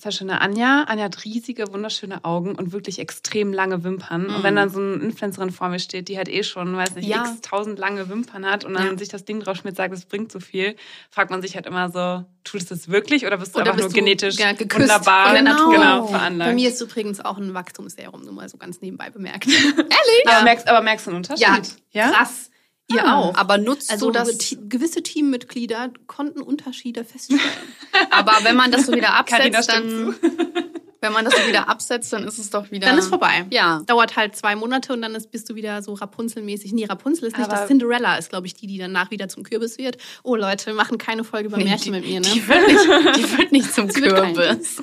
[0.00, 0.84] ja eine Anja.
[0.88, 4.26] Anja hat riesige, wunderschöne Augen und wirklich extrem lange Wimpern.
[4.26, 7.06] Und wenn dann so eine Influencerin vor mir steht, die halt eh schon, weiß nicht,
[7.08, 7.22] Ja.
[7.30, 8.98] x tausend lange Wimpern hat und dann Ja.
[8.98, 10.76] sich das Ding drauf schmiert, sagt, es bringt so viel,
[11.10, 13.76] fragt man sich halt immer so, tut es das wirklich oder bist du Oder einfach
[13.84, 15.34] bist nur du, genetisch ja, wunderbar.
[15.34, 16.54] Genau, Bei veranlagt.
[16.54, 19.46] mir ist übrigens auch ein Wachstumsserum, nur mal so ganz nebenbei bemerkt.
[20.26, 21.76] aber, merkst, aber merkst du einen Unterschied?
[21.92, 22.50] Ja, krass.
[22.90, 23.16] Ihr Ah.
[23.18, 23.34] auch.
[23.36, 24.56] Aber nutzt also du das?
[24.68, 27.40] Gewisse Teammitglieder konnten Unterschiede feststellen.
[28.10, 30.14] Aber wenn man das so wieder absetzt, dann,
[31.00, 32.88] wenn man das so wieder absetzt, dann ist es doch wieder.
[32.88, 33.46] Dann ist vorbei.
[33.50, 33.80] Ja.
[33.86, 36.72] Dauert halt zwei Monate und dann ist, bist du wieder so Rapunzelmäßig.
[36.72, 37.66] Nee, Rapunzel ist nicht Aber- das.
[37.68, 39.96] Cinderella ist, glaube ich, die, die danach wieder zum Kürbis wird.
[40.22, 42.26] Oh Leute, wir machen keine Folge über Märchen mit mir, ne?
[42.34, 44.82] Die wird nicht, die wird nicht zum Kürbis.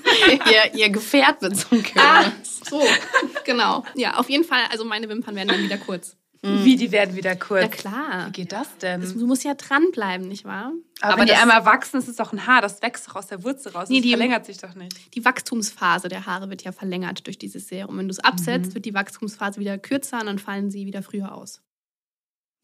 [0.49, 2.01] ihr, ihr Gefährt wird zum Kürbis.
[2.01, 2.23] Ah,
[2.69, 2.81] so,
[3.45, 3.83] genau.
[3.95, 6.15] Ja, auf jeden Fall, also meine Wimpern werden dann wieder kurz.
[6.41, 7.63] Wie, die werden wieder kurz.
[7.63, 8.27] Ja, klar.
[8.27, 9.01] Wie geht das denn?
[9.01, 10.71] Du musst ja dranbleiben, nicht wahr?
[11.01, 13.15] aber, aber wenn die das- einmal wachsen, ist es doch ein Haar, das wächst doch
[13.15, 13.89] aus der Wurzel raus.
[13.89, 15.13] Nee, das die- verlängert sich doch nicht.
[15.15, 17.97] Die Wachstumsphase der Haare wird ja verlängert durch dieses Serum.
[17.97, 21.33] Wenn du es absetzt, wird die Wachstumsphase wieder kürzer und dann fallen sie wieder früher
[21.35, 21.61] aus.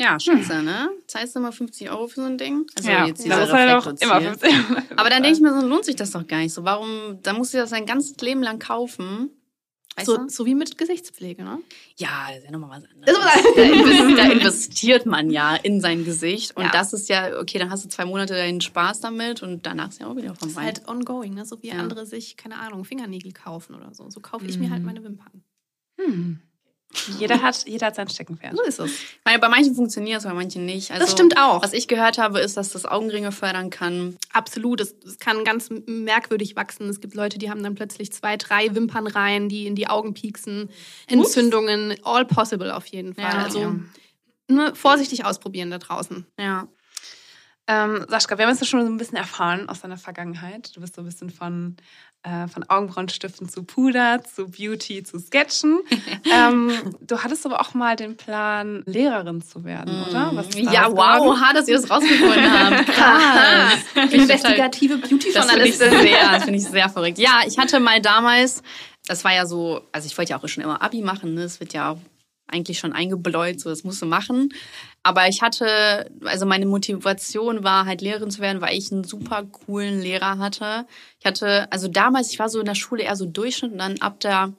[0.01, 0.89] Ja, scheiße, ne?
[1.07, 2.65] Zahlst du mal 50 Euro für so ein Ding?
[2.75, 4.53] Also jetzt dieser das ist halt auch immer 50
[4.97, 6.63] Aber dann denke ich mir so, lohnt sich das doch gar nicht so.
[6.65, 9.29] Warum, dann musst du das dein ganzes Leben lang kaufen.
[9.97, 10.29] Weißt So, du?
[10.29, 11.59] so wie mit Gesichtspflege, ne?
[11.97, 13.53] Ja, das ist ja nochmal was anderes.
[13.55, 16.55] Da, invest, da investiert man ja in sein Gesicht.
[16.57, 16.71] Und Ja.
[16.71, 20.01] das ist ja, okay, dann hast du zwei Monate deinen Spaß damit und danach ist
[20.01, 21.45] ja auch wieder Das ist halt ongoing, ne?
[21.45, 21.75] So wie Ja.
[21.75, 24.09] andere sich, keine Ahnung, Fingernägel kaufen oder so.
[24.09, 25.43] So kaufe ich mir halt meine Wimpern.
[25.97, 26.41] Hm.
[27.19, 28.55] Jeder hat, jeder hat sein Steckenpferd.
[28.55, 28.91] So ist es.
[28.91, 30.91] Ich meine, bei manchen funktioniert es, bei manchen nicht.
[30.91, 31.61] Also, Das stimmt auch.
[31.61, 34.17] Was ich gehört habe, ist, dass das Augenringe fördern kann.
[34.33, 34.81] Absolut.
[34.81, 36.89] Es, es kann ganz merkwürdig wachsen.
[36.89, 40.69] Es gibt Leute, die haben dann plötzlich zwei, drei Wimpernreihen, die in die Augen pieksen.
[41.07, 43.23] Entzündungen, all possible auf jeden Fall.
[43.23, 43.75] Ja, also ja.
[44.47, 46.25] nur vorsichtig ausprobieren da draußen.
[46.39, 46.67] Ja.
[47.67, 50.75] Ähm, Sascha, wir haben jetzt ja schon so ein bisschen erfahren aus deiner Vergangenheit.
[50.75, 51.77] Du bist so ein bisschen von,
[52.25, 55.79] äh, von Augenbrauenstiften zu Puder, zu Beauty, zu Sketchen.
[56.33, 60.31] ähm, du hattest aber auch mal den Plan, Lehrerin zu werden, oder?
[60.33, 61.41] Was Ja, wow, geworden?
[61.41, 62.87] hart, dass ihr das rausgefunden habt.
[62.87, 64.11] Krass.
[64.11, 65.91] Investigative Das finde ich Beauty-Journalistin.
[65.91, 67.17] sehr, das finde ich sehr verrückt.
[67.19, 68.63] Ja, ich hatte mal damals,
[69.07, 71.43] das war ja so, also ich wollte ja auch schon immer Abi machen, ne?
[71.43, 71.95] Das wird ja
[72.47, 74.49] eigentlich schon eingebläut, so das musst du machen.
[75.05, 79.43] Aber ich hatte, also meine Motivation war halt Lehrerin zu werden, weil ich einen super
[79.43, 80.87] coolen Lehrer hatte.
[81.19, 84.01] Ich hatte, also damals, ich war so in der Schule eher so Durchschnitt und dann
[84.01, 84.51] ab der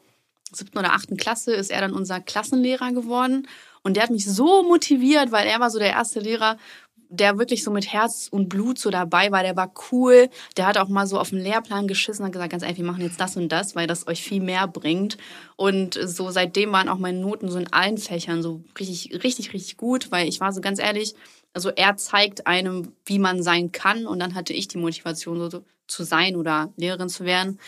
[0.52, 3.48] siebten oder achten Klasse ist er dann unser Klassenlehrer geworden.
[3.82, 6.58] Und der hat mich so motiviert, weil er war so der erste Lehrer,
[7.08, 9.42] der wirklich so mit Herz und Blut so dabei war.
[9.42, 10.28] Der war cool.
[10.56, 13.02] Der hat auch mal so auf den Lehrplan geschissen und gesagt, ganz ehrlich, wir machen
[13.02, 15.16] jetzt das und das, weil das euch viel mehr bringt.
[15.56, 19.76] Und so seitdem waren auch meine Noten so in allen Fächern so richtig, richtig, richtig
[19.76, 21.14] gut, weil ich war so ganz ehrlich,
[21.52, 24.06] also er zeigt einem, wie man sein kann.
[24.06, 27.58] Und dann hatte ich die Motivation, so zu sein oder Lehrerin zu werden.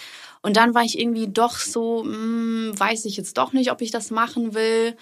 [0.43, 3.91] Und dann war ich irgendwie doch so, hm, weiß ich jetzt doch nicht, ob ich
[3.91, 4.97] das machen will.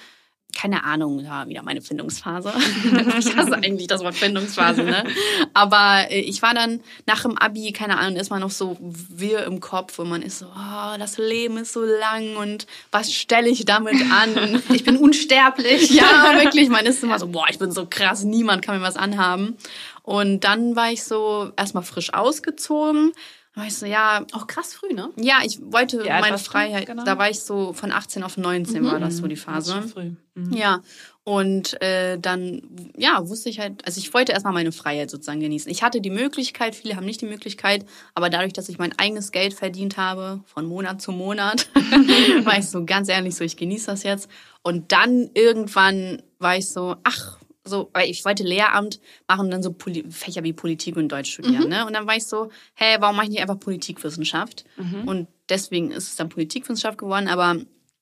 [0.57, 2.51] Keine Ahnung, ja, wieder meine Findungsphase.
[3.19, 5.05] ich hasse eigentlich das Wort Findungsphase, ne?
[5.53, 9.45] Aber äh, ich war dann nach dem Abi, keine Ahnung, ist man noch so wirr
[9.45, 13.51] im Kopf und man ist so, oh, das Leben ist so lang und was stelle
[13.51, 14.63] ich damit an?
[14.77, 15.91] Ich bin unsterblich.
[15.91, 18.97] ja, wirklich, man ist immer so, boah, ich bin so krass, niemand kann mir was
[18.97, 19.57] anhaben.
[20.03, 23.13] Und dann war ich so erstmal frisch ausgezogen.
[23.57, 25.11] War ich so, ja, Auch krass früh, ne?
[25.17, 26.43] ja, ich wollte alt meine du?
[26.43, 26.85] Freiheit.
[26.87, 27.05] Genau.
[27.05, 29.73] Da war ich so von 18 auf 19 war das so die Das ist Phase.
[29.73, 30.11] schon früh.
[30.35, 30.53] Mhm.
[30.53, 30.83] Ja.
[31.25, 32.63] Und äh, dann,
[32.99, 35.71] ja, wusste ich halt, also ich wollte erstmal meine Freiheit sozusagen genießen.
[35.73, 39.33] Ich hatte die Möglichkeit, viele haben nicht die Möglichkeit, aber dadurch, dass ich mein eigenes
[39.33, 41.69] Geld verdient habe, von Monat zu Monat,
[42.45, 44.29] war ich so ganz ehrlich so, ich genieße das jetzt.
[44.63, 49.63] Und dann irgendwann war ich so, ach, so, weil ich wollte Lehramt machen und dann
[49.63, 51.69] so Poli Fächer wie Politik und Deutsch studieren.
[51.69, 51.87] Ne?
[51.87, 54.65] Und dann war ich so, hey, warum mache ich nicht einfach Politikwissenschaft?
[55.07, 57.57] Und deswegen ist es dann Politikwissenschaft geworden, aber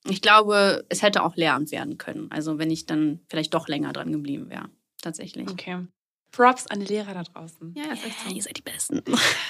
[0.07, 2.29] ich glaube, es hätte auch Lehramt werden können.
[2.31, 4.69] Also wenn ich dann vielleicht doch länger dran geblieben wäre.
[5.01, 5.49] Tatsächlich.
[5.49, 5.79] Okay.
[6.31, 7.73] Props an die Lehrer da draußen.
[7.75, 8.33] Ja, ist echt so.
[8.33, 9.01] Ihr seid die Besten.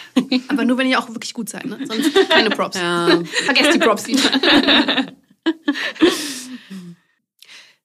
[0.50, 1.80] Aber nur, wenn ihr auch wirklich gut seid, ne?
[1.86, 2.78] Sonst keine Props.
[2.78, 3.24] Ja.
[3.46, 4.30] Vergesst die Props wieder.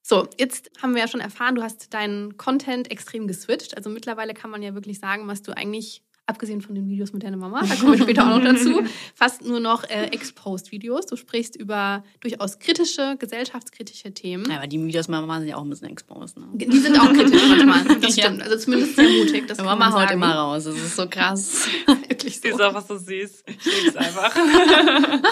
[0.03, 3.77] So, jetzt haben wir ja schon erfahren, du hast deinen Content extrem geswitcht.
[3.77, 7.21] Also mittlerweile kann man ja wirklich sagen, was du eigentlich, abgesehen von den Videos mit
[7.23, 8.81] deiner Mama, da kommen wir später auch noch dazu,
[9.15, 11.05] fast nur noch äh, Exposed-Videos.
[11.05, 14.49] Du sprichst über durchaus kritische, gesellschaftskritische Themen.
[14.49, 16.37] ja, aber die Videos meiner Mama sind ja auch ein bisschen exposed.
[16.37, 16.47] Ne?
[16.53, 17.83] Die sind auch kritisch manchmal.
[18.01, 18.25] Das Ja.
[18.25, 18.41] stimmt.
[18.41, 19.47] Also zumindest sehr mutig.
[19.47, 20.13] Das Mama man haut sagen.
[20.13, 20.63] immer raus.
[20.63, 21.67] Das ist so krass.
[22.07, 22.47] Wirklich so.
[22.49, 23.43] ist einfach so süß.
[23.47, 24.35] Ich lieb's einfach.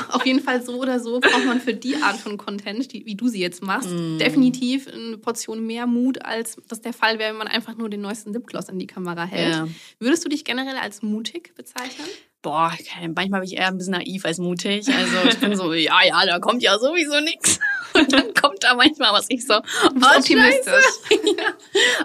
[0.10, 3.16] Auf jeden Fall so oder so braucht man für die Art von Content, die, wie
[3.16, 4.18] du sie jetzt machst, Mm.
[4.18, 8.02] definitiv eine Portion mehr Mut, als das der Fall wäre, wenn man einfach nur den
[8.02, 9.56] neuesten Lipgloss in die Kamera hält.
[9.56, 9.68] Ja.
[10.00, 12.08] Würdest du dich generell als mutig bezeichnen?
[12.42, 12.72] Boah,
[13.16, 14.88] manchmal bin ich eher ein bisschen naiv als mutig.
[14.88, 17.60] Also ich bin so, ja, ja, da kommt ja sowieso nichts.
[17.94, 20.74] Und dann kommt da manchmal was ich so, oh, optimistisch.
[21.10, 21.38] Scheiße.
[21.38, 21.54] ja.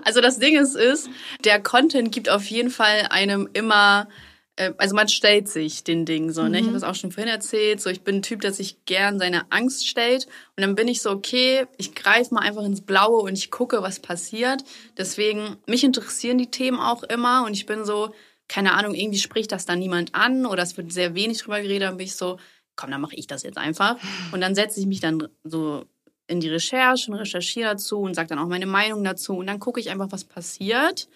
[0.03, 1.09] Also das Ding ist, ist,
[1.45, 4.09] der Content gibt auf jeden Fall einem immer,
[4.57, 6.59] äh, also man stellt sich den Ding so, ne?
[6.59, 7.81] Ich habe das auch schon vorhin erzählt.
[7.81, 10.27] So, ich bin ein Typ, der sich gern seine Angst stellt.
[10.57, 13.83] Und dann bin ich so, okay, ich greife mal einfach ins Blaue und ich gucke,
[13.83, 14.65] was passiert.
[14.99, 18.13] Deswegen, mich interessieren die Themen auch immer und ich bin so,
[18.49, 21.89] keine Ahnung, irgendwie spricht das dann niemand an oder es wird sehr wenig drüber geredet,
[21.89, 22.39] dann bin ich so,
[22.77, 23.97] komm, dann mache ich das jetzt einfach.
[24.33, 25.85] Und dann setze ich mich dann so
[26.27, 29.37] in die Recherche und recherchiere dazu und sage dann auch meine Meinung dazu.
[29.37, 31.09] Und dann gucke ich einfach, was passiert.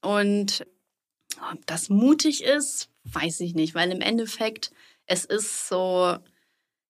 [0.00, 0.66] Und
[1.52, 4.72] ob das mutig ist, weiß ich nicht, weil im Endeffekt,
[5.06, 6.16] es ist so,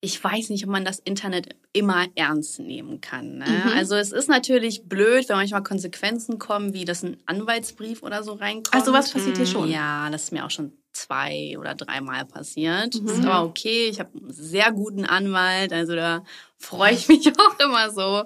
[0.00, 3.38] ich weiß nicht, ob man das Internet immer ernst nehmen kann.
[3.38, 3.46] Ne?
[3.46, 3.72] Mhm.
[3.76, 8.33] Also es ist natürlich blöd, wenn manchmal Konsequenzen kommen, wie dass ein Anwaltsbrief oder so
[8.33, 8.74] reinkommt.
[8.74, 9.70] Also was passiert hier schon?
[9.70, 12.94] Ja, das ist mir auch schon zwei oder dreimal passiert.
[12.94, 13.06] Mhm.
[13.06, 13.88] Das ist aber okay.
[13.88, 16.24] Ich habe einen sehr guten Anwalt, also da
[16.59, 18.24] freue ich mich auch immer so.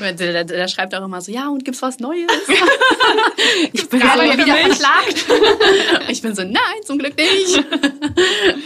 [0.00, 2.26] Der, der, schreibt auch immer so, ja, und gibt's was Neues?
[3.72, 5.26] ich bin so, wieder verklagt.
[6.08, 7.62] ich bin so, nein, zum Glück nicht.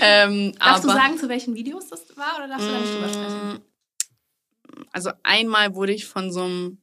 [0.00, 2.94] ähm, Darfst aber, du sagen, zu welchen Videos das war oder darfst du da nicht
[2.94, 3.60] drüber sprechen?
[4.92, 6.78] Also einmal wurde ich von so einem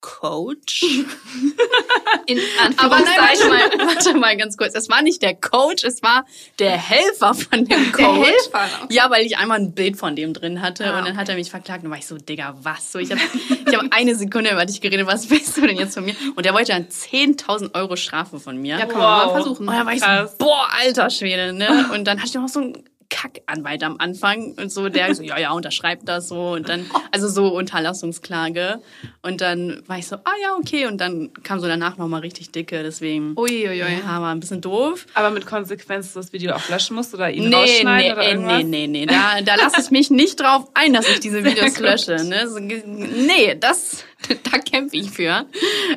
[0.00, 0.82] Coach.
[2.26, 2.38] In
[2.76, 3.48] Aber nein, warte Anführungszeichen.
[3.78, 4.74] mal, warte mal ganz kurz.
[4.74, 6.26] Es war nicht der Coach, es war
[6.58, 8.26] der Helfer von dem Coach.
[8.28, 8.68] Helfer.
[8.90, 11.36] Ja, weil ich einmal ein Bild von dem drin hatte Ah, und dann hat er
[11.36, 12.92] mich verklagt und war ich so, Digga, was?
[12.92, 13.20] So, ich habe
[13.66, 16.14] ich hab eine Sekunde über dich geredet, was willst du denn jetzt von mir?
[16.36, 18.78] Und der wollte dann 10.000 Euro Strafe von mir.
[18.78, 19.32] Ja, kann man mal Wow.
[19.32, 19.68] versuchen.
[19.68, 21.88] Und dann war ich so, boah, alter Schwede, ne?
[21.94, 22.84] Und dann hatte ich noch so einen
[23.14, 27.28] Kackanwalt am Anfang und so, der so, ja, ja, unterschreibt das so und dann, also
[27.28, 28.80] so Unterlassungsklage.
[29.22, 30.86] Und dann war ich so, ah ja, okay.
[30.86, 33.78] Und dann kam so danach nochmal richtig dicke, deswegen, Uiuiui.
[33.78, 35.06] ja, war ein bisschen doof.
[35.14, 38.12] Aber mit Konsequenz, dass du das Video auch löschen musst oder ihn Nee, rausschneiden nee,
[38.12, 38.64] oder äh, irgendwas?
[38.64, 41.78] nee, nee, nee, da, da lasse ich mich nicht drauf ein, dass ich diese Videos
[41.78, 42.16] lösche.
[42.24, 42.48] Ne?
[42.48, 44.04] So, nee, das,
[44.50, 45.46] da kämpfe ich für.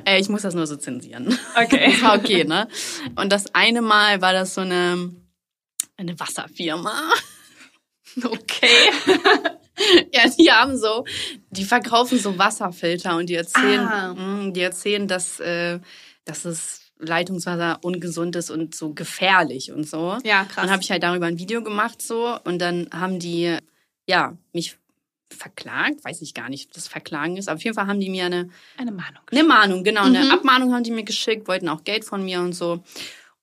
[0.05, 1.37] Äh, ich muss das nur so zensieren.
[1.55, 1.91] Okay.
[1.97, 2.67] Das war okay, ne?
[3.15, 5.09] Und das eine Mal war das so eine,
[5.97, 6.93] eine Wasserfirma.
[8.23, 8.89] Okay.
[10.11, 11.05] Ja, die haben so,
[11.51, 14.13] die verkaufen so Wasserfilter und die erzählen, Ah.
[14.15, 15.79] mh, die erzählen, dass, äh,
[16.25, 20.17] dass es Leitungswasser ungesund ist und so gefährlich und so.
[20.23, 20.55] Ja, krass.
[20.63, 23.55] Dann habe ich halt darüber ein Video gemacht so und dann haben die
[24.07, 24.77] ja mich
[25.31, 28.09] verklagt, weiß ich gar nicht, ob das Verklagen ist, aber auf jeden Fall haben die
[28.09, 29.21] mir eine Eine Mahnung.
[29.31, 30.15] eine Mahnung, genau, Mhm.
[30.15, 32.83] eine Abmahnung haben die mir geschickt, wollten auch Geld von mir und so.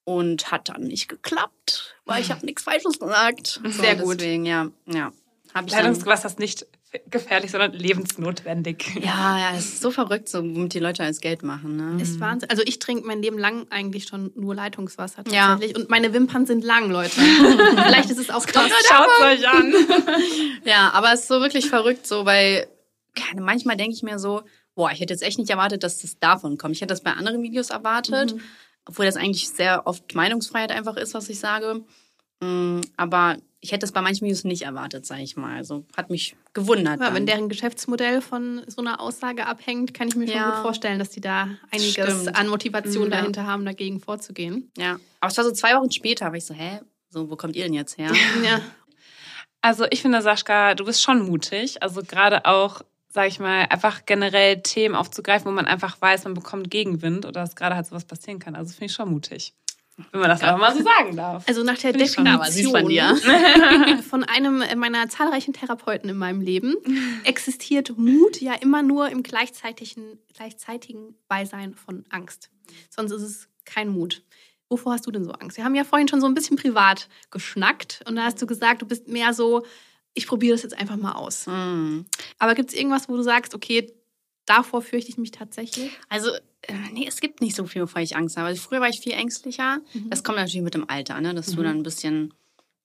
[0.05, 3.59] Und hat dann nicht geklappt, weil ich habe nichts Falsches gesagt.
[3.65, 4.21] Sehr so, gut.
[4.21, 5.11] Deswegen, ja, ja.
[5.53, 6.67] Hab ich ist nicht
[7.09, 8.95] gefährlich, sondern lebensnotwendig.
[9.01, 11.75] ja, ja, es ist so verrückt, so womit die Leute alles Geld machen.
[11.75, 12.01] Ne?
[12.01, 12.49] Ist Wahnsinn.
[12.49, 15.49] Also ich trinke mein Leben lang eigentlich schon nur Leitungswasser Ja.
[15.49, 15.77] tatsächlich.
[15.77, 17.11] Und meine Wimpern sind lang, Leute.
[17.19, 18.71] Vielleicht ist es auch das.
[18.87, 19.73] Schaut euch an.
[20.65, 22.67] Ja, aber es ist so wirklich verrückt, so, weil
[23.15, 24.41] keine, manchmal denke ich mir so,
[24.73, 26.75] boah, ich hätte jetzt echt nicht erwartet, dass das davon kommt.
[26.75, 28.35] Ich hätte das bei anderen Videos erwartet,
[28.87, 31.83] obwohl das eigentlich sehr oft Meinungsfreiheit einfach ist, was ich sage.
[32.41, 35.55] Mm, Aber ich hätte es bei manchen Videos nicht erwartet, sage ich mal.
[35.57, 36.99] Also hat mich gewundert.
[37.01, 40.51] Ja, wenn deren Geschäftsmodell von so einer Aussage abhängt, kann ich mir schon Ja.
[40.51, 42.35] gut vorstellen, dass die da einiges Stimmt.
[42.35, 43.17] an Motivation Mhm, ja.
[43.19, 44.71] dahinter haben, dagegen vorzugehen.
[44.77, 47.55] ja, aber es war so zwei Wochen später, war ich so, hä, so, wo kommt
[47.55, 48.11] ihr denn jetzt her?
[48.45, 48.61] Ja.
[49.61, 51.81] Also ich finde, Sascha, du bist schon mutig.
[51.81, 52.81] Also gerade auch,
[53.15, 57.41] sag ich mal, einfach generell Themen aufzugreifen, wo man einfach weiß, man bekommt Gegenwind oder
[57.41, 58.55] dass gerade halt sowas passieren kann.
[58.55, 59.53] Also finde ich schon mutig.
[60.11, 61.47] Wenn man das einfach mal so sagen darf.
[61.47, 61.93] Also nach der.
[61.93, 62.27] Definition
[64.09, 66.75] von einem meiner zahlreichen Therapeuten in meinem Leben
[67.23, 72.49] existiert Mut ja immer nur im gleichzeitigen, gleichzeitigen Beisein von Angst.
[72.89, 74.23] Sonst ist es kein Mut.
[74.67, 75.55] Wovor hast du denn so Angst?
[75.55, 78.81] Wir haben ja vorhin schon so ein bisschen privat geschnackt und da hast du gesagt,
[78.81, 79.65] du bist mehr so,
[80.15, 81.45] ich probiere das jetzt einfach mal aus.
[81.45, 82.01] Mm.
[82.39, 83.93] Aber gibt es irgendwas, wo du sagst, okay,
[84.45, 85.91] davor fürchte ich mich tatsächlich?
[86.09, 88.47] Also, äh, nee, es gibt nicht so viel, wovor ich Angst habe.
[88.47, 89.79] Also, früher war ich viel ängstlicher.
[89.93, 90.09] Mhm.
[90.09, 91.35] Das kommt natürlich mit dem Alter, ne?
[91.35, 92.33] dass du dann ein bisschen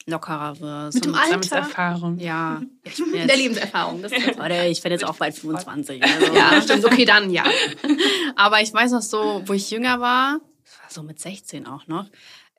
[0.07, 0.97] lockerer wirst.
[0.97, 1.31] Mit dem Alter?
[1.31, 2.19] Lebenserfahrung.
[2.19, 2.63] Ja.
[2.83, 4.03] Ich bin Der jetzt, Lebenserfahrung.
[4.03, 6.03] Das ist Oder ich werde jetzt auch bald 25.
[6.03, 6.35] Also.
[6.35, 6.85] ja, stimmt.
[6.85, 7.45] Okay, dann ja.
[8.37, 11.87] Aber ich weiß noch so, wo ich jünger war, das war so mit 16 auch
[11.87, 12.07] noch,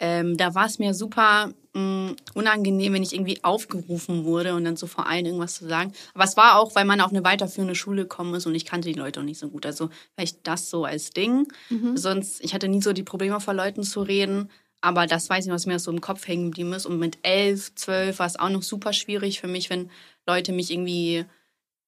[0.02, 4.76] ähm, da war es mir super mh, unangenehm, wenn ich irgendwie aufgerufen wurde und dann
[4.76, 5.94] so vor allen irgendwas zu sagen.
[6.16, 8.90] Aber es war auch, weil man auf eine weiterführende Schule gekommen ist und ich kannte
[8.90, 9.66] die Leute auch nicht so gut.
[9.66, 11.48] Also vielleicht das so als Ding.
[11.96, 14.50] Sonst, ich hatte nie so die Probleme, vor Leuten zu reden.
[14.82, 16.88] Aber das weiß ich, was mir so im Kopf hängen geblieben ist.
[16.88, 19.92] Und mit elf, zwölf war es auch noch super schwierig für mich, wenn
[20.26, 21.26] Leute mich irgendwie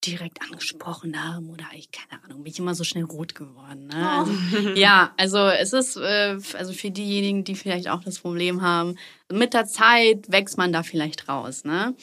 [0.06, 3.86] direkt angesprochen haben oder ich, keine Ahnung, bin ich immer so schnell rot geworden.
[3.86, 4.10] Ne?
[4.10, 4.32] Also,
[4.74, 8.96] ja, also es ist, äh, also für diejenigen, die vielleicht auch das Problem haben,
[9.32, 11.64] mit der Zeit wächst man da vielleicht raus.
[11.64, 11.94] Ne?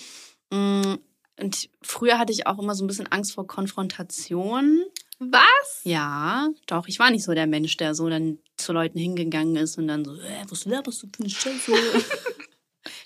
[0.51, 0.95] Mm,
[1.39, 4.83] Und früher hatte ich auch immer so ein bisschen Angst vor Konfrontation.
[5.19, 5.81] Was?
[5.83, 9.77] Ja, doch, ich war nicht so der Mensch, der so dann zu Leuten hingegangen ist
[9.77, 11.71] und dann so, äh, was laberst du für eine Scheiße?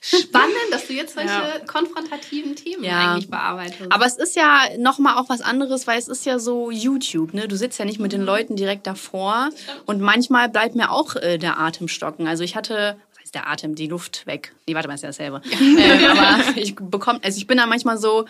[0.07, 1.59] Spannend, dass du jetzt solche Ja.
[1.65, 3.11] konfrontativen Themen Ja.
[3.13, 3.91] eigentlich bearbeitest.
[3.91, 7.47] Aber es ist ja nochmal auch was anderes, weil es ist ja so YouTube, ne?
[7.47, 9.49] Du sitzt ja nicht mit den Leuten direkt davor.
[9.85, 12.27] Und manchmal bleibt mir auch äh, der Atem stocken.
[12.27, 14.53] Also ich hatte, was heißt der Atem, die Luft weg.
[14.67, 15.41] Nee, warte mal, ist ja dasselbe.
[15.51, 18.25] ähm, aber ich bekomme, also ich bin da manchmal so,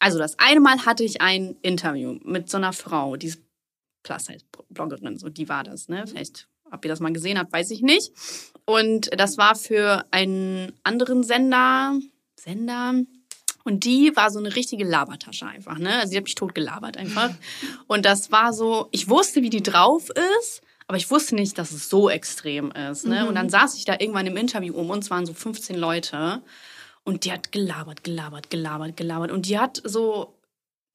[0.00, 3.40] also das eine Mal hatte ich ein Interview mit so einer Frau, die ist
[4.02, 6.04] Plus-Size-Bloggerin, so die war das, ne?
[6.08, 8.12] Vielleicht, ob ihr das mal gesehen habt, weiß ich nicht.
[8.64, 11.98] Und das war für einen anderen Sender,
[12.36, 12.94] Sender,
[13.64, 15.98] und die war so eine richtige Labertasche einfach, ne?
[16.00, 17.30] Also die hat mich tot gelabert einfach.
[17.86, 20.08] Und das war so, ich wusste, wie die drauf
[20.40, 23.28] ist, aber ich wusste nicht, dass es so extrem ist, ne?
[23.28, 26.42] Und dann saß ich da irgendwann im Interview um uns waren so 15 Leute
[27.04, 30.34] und die hat gelabert, gelabert, gelabert, gelabert und die hat so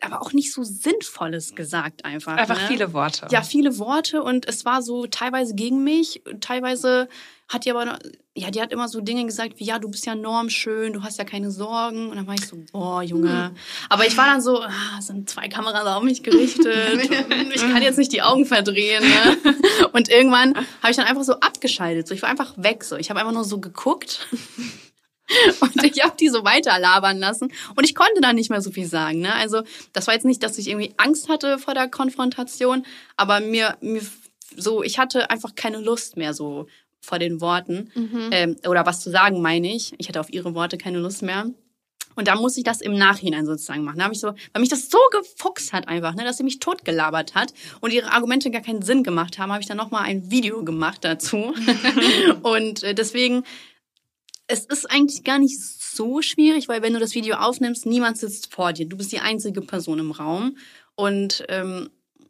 [0.01, 2.38] aber auch nicht so Sinnvolles gesagt einfach.
[2.38, 2.67] Einfach ne?
[2.67, 3.27] viele Worte.
[3.31, 7.10] Ja, viele Worte und es war so teilweise gegen mich, teilweise
[7.49, 7.97] hat die aber,
[8.36, 11.17] ja, die hat immer so Dinge gesagt wie, ja, du bist ja normschön, du hast
[11.17, 12.10] ja keine Sorgen.
[12.10, 13.55] Und dann war ich so, boah, Junge.
[13.88, 17.10] Aber ich war dann so, ah, sind zwei Kameras auf mich gerichtet.
[17.53, 19.01] ich kann jetzt nicht die Augen verdrehen.
[19.01, 19.53] Ne?
[19.93, 22.05] Und irgendwann habe ich dann einfach so abgeschaltet.
[22.07, 22.83] So, ich war einfach weg.
[22.83, 24.27] So, ich habe einfach nur so geguckt.
[25.59, 27.51] Und ich habe die so weiter labern lassen.
[27.75, 29.19] Und ich konnte dann nicht mehr so viel sagen.
[29.19, 29.33] Ne?
[29.33, 29.63] Also,
[29.93, 32.85] das war jetzt nicht, dass ich irgendwie Angst hatte vor der Konfrontation,
[33.15, 34.01] aber mir, mir
[34.55, 36.67] so, ich hatte einfach keine Lust mehr so
[36.99, 37.91] vor den Worten.
[38.31, 39.93] Ähm, oder was zu sagen, meine ich.
[39.97, 41.47] Ich hatte auf ihre Worte keine Lust mehr.
[42.17, 43.99] Und da muss ich das im Nachhinein sozusagen machen.
[43.99, 46.59] Da habe ich so, weil mich das so gefuchst hat einfach, ne, dass sie mich
[46.59, 50.31] totgelabert hat und ihre Argumente gar keinen Sinn gemacht haben, habe ich dann nochmal ein
[50.31, 51.53] Video gemacht dazu.
[52.41, 53.43] und äh, deswegen,
[54.47, 58.53] es ist eigentlich gar nicht so schwierig, weil wenn du das Video aufnimmst, niemand sitzt
[58.53, 58.86] vor dir.
[58.88, 60.57] Du bist die einzige Person im Raum.
[60.95, 61.89] Und ähm,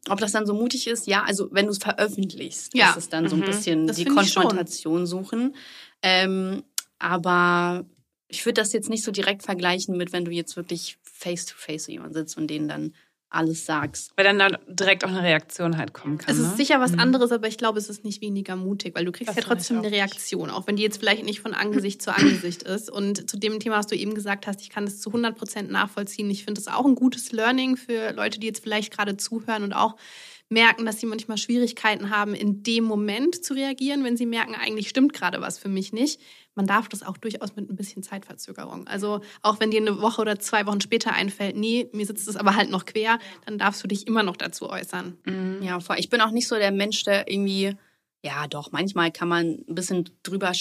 [0.10, 2.91] ob das dann so mutig ist, ja, also wenn du es veröffentlichst, Ja.
[2.91, 3.45] ist es dann so ein Mhm.
[3.45, 4.06] bisschen Das die.
[4.06, 5.56] Konfrontation suchen.
[6.01, 6.63] Ähm,
[6.99, 7.86] aber
[8.30, 11.91] ich würde das jetzt nicht so direkt vergleichen mit, wenn du jetzt wirklich face-to-face zu
[11.91, 12.93] jemandem sitzt und denen dann
[13.30, 14.12] alles sagst.
[14.16, 16.34] Weil dann da direkt auch eine Reaktion halt kommen kann.
[16.34, 16.48] Es ne?
[16.48, 17.00] ist sicher was Mhm.
[17.00, 19.80] anderes, aber ich glaube, es ist nicht weniger mutig, weil du kriegst Das ja trotzdem
[19.80, 22.90] eine Reaktion, auch wenn die jetzt vielleicht nicht von Angesicht zu Angesicht ist.
[22.90, 25.70] Und zu dem Thema, was du eben gesagt hast, ich kann das zu 100 Prozent
[25.72, 26.30] nachvollziehen.
[26.30, 29.74] Ich finde es auch ein gutes Learning für Leute, die jetzt vielleicht gerade zuhören und
[29.74, 29.96] auch
[30.50, 34.88] merken, dass sie manchmal Schwierigkeiten haben, in dem Moment zu reagieren, wenn sie merken, eigentlich
[34.88, 36.22] stimmt gerade was für mich nicht.
[36.58, 38.88] Man darf das auch durchaus mit ein bisschen Zeitverzögerung.
[38.88, 42.36] Also auch wenn dir eine Woche oder zwei Wochen später einfällt, nee, mir sitzt es
[42.36, 45.17] aber halt noch quer, dann darfst du dich immer noch dazu äußern.
[45.24, 45.60] Mhm.
[45.62, 47.76] Ja, ich bin auch nicht so der Mensch, der irgendwie,
[48.26, 50.52] ja doch, manchmal kann man ein bisschen drüber,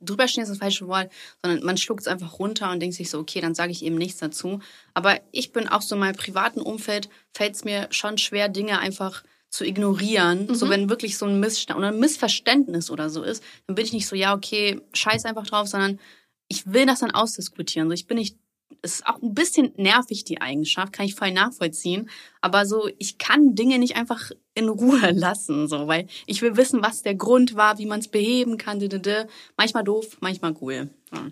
[0.00, 1.12] drüber stehen ist das falsche Wort,
[1.44, 3.94] sondern man schluckt es einfach runter und denkt sich so, okay, dann sage ich eben
[3.96, 4.58] nichts dazu.
[4.94, 8.80] Aber ich bin auch so in meinem privaten Umfeld, fällt es mir schon schwer, Dinge
[8.80, 10.54] einfach zu ignorieren.
[10.54, 13.92] So wenn wirklich so ein Missstand oder ein Missverständnis oder so ist, dann bin ich
[13.92, 15.98] nicht so, ja, okay, scheiß einfach drauf, sondern
[16.48, 17.88] ich will das dann ausdiskutieren.
[17.88, 18.36] So, ich bin nicht,
[18.82, 22.10] es ist auch ein bisschen nervig, die Eigenschaft, kann ich voll nachvollziehen.
[22.40, 26.82] Aber so, ich kann Dinge nicht einfach in Ruhe lassen, so, weil ich will wissen,
[26.82, 28.80] was der Grund war, wie man es beheben kann.
[29.56, 30.90] Manchmal doof, manchmal cool.
[31.12, 31.30] Ja.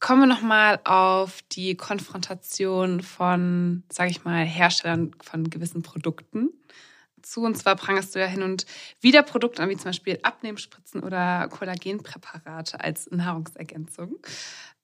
[0.00, 6.50] Kommen wir nochmal auf die Konfrontation von, sage ich mal, Herstellern von gewissen Produkten
[7.24, 7.42] zu.
[7.42, 8.66] Und zwar prangerst du ja hin und
[9.00, 14.18] wieder Produkte an, wie zum Beispiel Abnehmspritzen oder Kollagenpräparate als Nahrungsergänzung.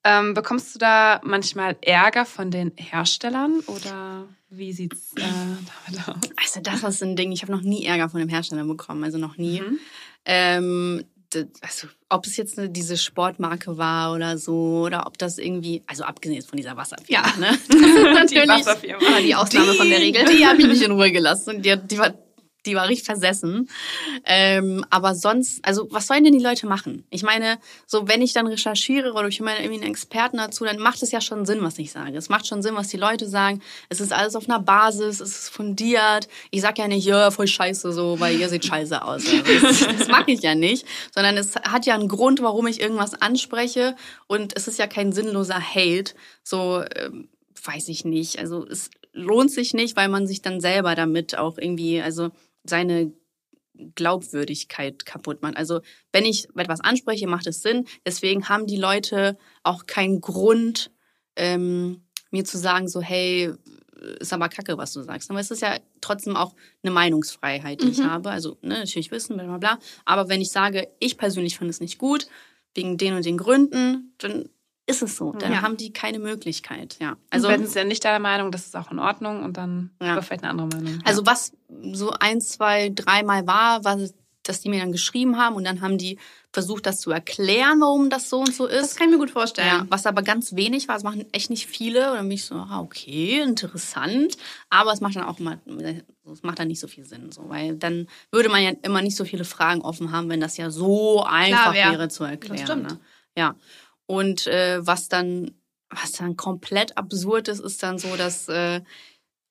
[0.03, 6.29] Ähm, bekommst du da manchmal Ärger von den Herstellern oder wie sieht's äh, damit aus?
[6.37, 9.19] Also das ist ein Ding, ich habe noch nie Ärger von dem Hersteller bekommen, also
[9.19, 9.61] noch nie.
[9.61, 9.79] Mhm.
[10.25, 11.05] Ähm,
[11.61, 16.03] also, ob es jetzt eine, diese Sportmarke war oder so, oder ob das irgendwie, also
[16.03, 17.33] abgesehen jetzt von dieser Wasserfirma, Ja.
[17.39, 17.57] ne?
[18.29, 19.19] Die Wasserfirma.
[19.21, 20.25] Die Ausnahme von der Regel.
[20.25, 21.55] Die habe ich nicht in Ruhe gelassen.
[21.57, 22.13] Und die, die war,
[22.65, 23.69] die war richtig versessen.
[24.25, 27.05] Ähm, aber sonst, also was sollen denn die Leute machen?
[27.09, 30.77] Ich meine, so wenn ich dann recherchiere oder ich meine irgendwie einen Experten dazu, dann
[30.77, 32.17] macht es ja schon Sinn, was ich sage.
[32.17, 33.61] Es macht schon Sinn, was die Leute sagen.
[33.89, 36.27] Es ist alles auf einer Basis, es ist fundiert.
[36.51, 39.25] Ich sag ja nicht, ja, voll scheiße so, weil ihr seht scheiße aus.
[39.27, 40.85] Also das, das mache ich ja nicht.
[41.13, 43.95] Sondern es hat ja einen Grund, warum ich irgendwas anspreche.
[44.27, 46.13] Und es ist ja kein sinnloser Hate.
[46.43, 47.29] So, ähm,
[47.63, 48.39] weiß ich nicht.
[48.39, 52.31] Also es lohnt sich nicht, weil man sich dann selber damit auch irgendwie, also
[52.63, 53.13] seine
[53.95, 55.57] Glaubwürdigkeit kaputt macht.
[55.57, 57.85] Also wenn ich etwas anspreche, macht es Sinn.
[58.05, 60.91] Deswegen haben die Leute auch keinen Grund,
[61.35, 63.53] ähm, mir zu sagen, so, hey,
[64.19, 65.29] ist aber kacke, was du sagst.
[65.29, 68.31] Aber es ist ja trotzdem auch eine Meinungsfreiheit, die ich habe.
[68.31, 69.79] Also ne, natürlich wissen, bla bla bla.
[70.05, 72.27] Aber wenn ich sage, ich persönlich finde es nicht gut,
[72.73, 74.49] wegen den und den Gründen, dann
[74.87, 75.31] ist es so.
[75.33, 75.61] Dann Ja.
[75.61, 76.97] haben die keine Möglichkeit.
[76.99, 77.15] Ja.
[77.29, 80.21] Also wenn es ja nicht deiner Meinung, das ist auch in Ordnung und dann Ja.
[80.21, 81.01] vielleicht eine andere Meinung.
[81.05, 81.53] Also was
[81.93, 83.97] so ein, zwei, dreimal war, war,
[84.43, 86.17] dass die mir dann geschrieben haben und dann haben die
[86.51, 88.97] versucht, das zu erklären, warum das so und so Das ist.
[88.97, 89.67] kann ich mir gut vorstellen.
[89.67, 92.09] Ja, was aber ganz wenig war, das machen echt nicht viele.
[92.09, 94.35] Und dann bin ich so, ah, okay, interessant.
[94.71, 95.59] Aber es macht dann auch mal,
[96.33, 99.15] es macht dann nicht so viel Sinn, so, weil dann würde man ja immer nicht
[99.15, 101.91] so viele Fragen offen haben, wenn das ja so einfach wär.
[101.91, 102.65] wäre zu erklären.
[102.65, 102.83] stimmt.
[102.91, 102.99] Ne?
[103.37, 103.55] Ja.
[104.11, 105.51] Und äh, was dann,
[105.89, 108.81] was dann komplett absurd ist, ist dann so, dass äh,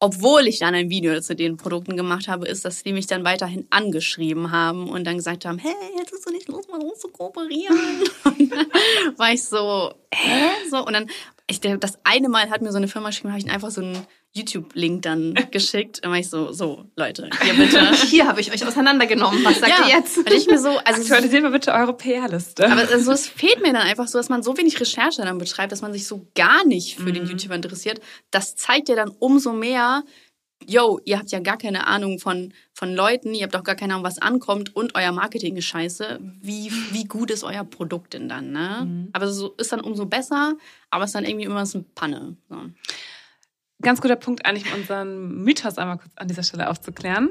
[0.01, 3.25] obwohl ich dann ein Video zu den Produkten gemacht habe, ist, dass die mich dann
[3.25, 7.09] weiterhin angeschrieben haben und dann gesagt haben, hey, hättest du nicht Lust, mit uns zu
[7.09, 8.03] kooperieren?
[8.25, 8.67] Und dann
[9.17, 10.51] war ich so, hä?
[10.71, 11.11] So, und dann,
[11.47, 14.07] ich, das eine Mal hat mir so eine Firma geschrieben, habe ich einfach so ein
[14.33, 16.01] YouTube-Link dann geschickt.
[16.05, 17.81] Und war ich so, so, Leute, hier bitte.
[18.07, 19.45] Hier habe ich euch auseinandergenommen.
[19.45, 20.19] Was sagt ihr jetzt?
[20.19, 22.71] Und ich mir so, also Aktualisiert mal bitte eure PR-Liste.
[22.71, 25.73] aber also es fehlt mir dann einfach so, dass man so wenig Recherche dann betreibt,
[25.73, 27.15] dass man sich so gar nicht für Mhm.
[27.15, 28.01] den YouTuber interessiert.
[28.31, 30.05] Das zeigt ja dann umso mehr,
[30.67, 33.95] yo, ihr habt ja gar keine Ahnung von, von Leuten, ihr habt auch gar keine
[33.95, 36.19] Ahnung, was ankommt und euer Marketing ist scheiße.
[36.43, 38.83] Wie, wie gut ist euer Produkt denn dann, ne?
[38.85, 39.09] Mhm.
[39.13, 40.55] Aber so ist dann umso besser,
[40.91, 42.37] aber es ist dann irgendwie immer so eine Panne.
[42.49, 42.57] So.
[43.83, 47.31] Ganz guter Punkt, eigentlich unseren Mythos einmal kurz an dieser Stelle aufzuklären.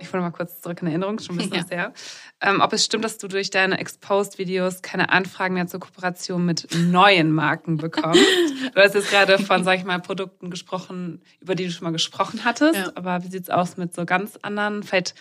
[0.00, 1.62] Ich wollte mal kurz zurück in Erinnerung, schon ein bisschen Ja.
[1.62, 1.92] was her.
[2.40, 6.68] Ähm, ob es stimmt, dass du durch deine Exposed-Videos keine Anfragen mehr zur Kooperation mit
[6.76, 8.20] neuen Marken bekommst.
[8.74, 11.90] du hast jetzt gerade von, sag ich mal, Produkten gesprochen, über die du schon mal
[11.92, 12.74] gesprochen hattest.
[12.76, 12.92] Ja.
[12.96, 15.14] Aber wie sieht's aus mit so ganz anderen, vielleicht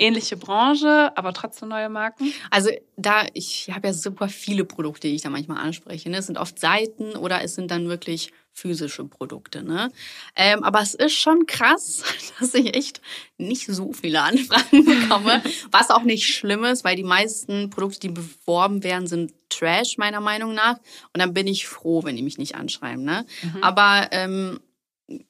[0.00, 2.32] ähnliche Branche, aber trotzdem neue Marken?
[2.50, 6.10] Also da, ich habe ja super viele Produkte, die ich da manchmal anspreche.
[6.10, 6.18] Ne?
[6.18, 9.62] Es sind oft Seiten oder es sind dann wirklich physische Produkte.
[9.62, 9.90] Ne?
[10.36, 12.02] Ähm, aber es ist schon krass,
[12.40, 13.00] dass ich echt
[13.38, 18.08] nicht so viele Anfragen bekomme, was auch nicht schlimm ist, weil die meisten Produkte, die
[18.08, 20.78] beworben werden, sind Trash meiner Meinung nach.
[21.12, 23.04] Und dann bin ich froh, wenn die mich nicht anschreiben.
[23.04, 23.26] Ne?
[23.60, 24.60] Aber ähm,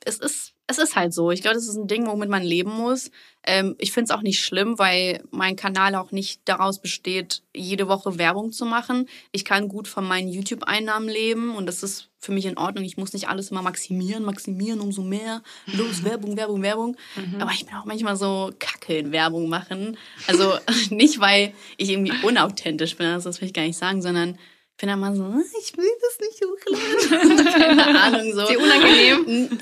[0.04, 1.30] es ist, es ist halt so.
[1.30, 3.10] Ich glaube, das ist ein Ding, womit man leben muss.
[3.44, 7.88] Ähm, ich finde es auch nicht schlimm, weil mein Kanal auch nicht daraus besteht, jede
[7.88, 9.08] Woche Werbung zu machen.
[9.32, 12.84] Ich kann gut von meinen YouTube-Einnahmen leben und das ist für mich in Ordnung.
[12.84, 15.42] Ich muss nicht alles immer maximieren, maximieren, umso mehr.
[15.66, 16.96] Los, Werbung, Werbung, Werbung.
[17.40, 19.96] Aber ich bin auch manchmal so kacke in Werbung machen.
[20.26, 20.54] Also
[20.90, 24.38] nicht, weil ich irgendwie unauthentisch bin, das will ich gar nicht sagen, sondern
[24.80, 27.46] bin dann mal so, "Ah, ich will das nicht hochladen.
[27.78, 28.46] Keine Ahnung, so.
[28.46, 29.58] Dir unangenehm?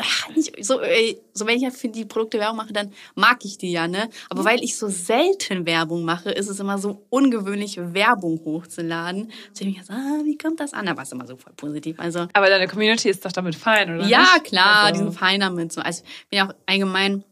[0.60, 3.72] So, ey, so wenn ich ja für die Produkte Werbung mache, dann mag ich die
[3.72, 4.08] ja, ne?
[4.30, 9.32] Aber weil ich so selten Werbung mache, ist es immer so ungewöhnlich, Werbung hochzuladen.
[9.52, 10.86] Deswegen ich so, ah, wie kommt das an?
[10.86, 11.98] Da war es immer so voll positiv.
[11.98, 14.06] Also, Aber deine Community ist doch damit fein, oder?
[14.06, 14.44] ja, nicht?
[14.44, 15.72] klar, Also- die sind fein damit.
[15.72, 15.80] So.
[15.80, 17.24] Also, ich bin ja auch allgemein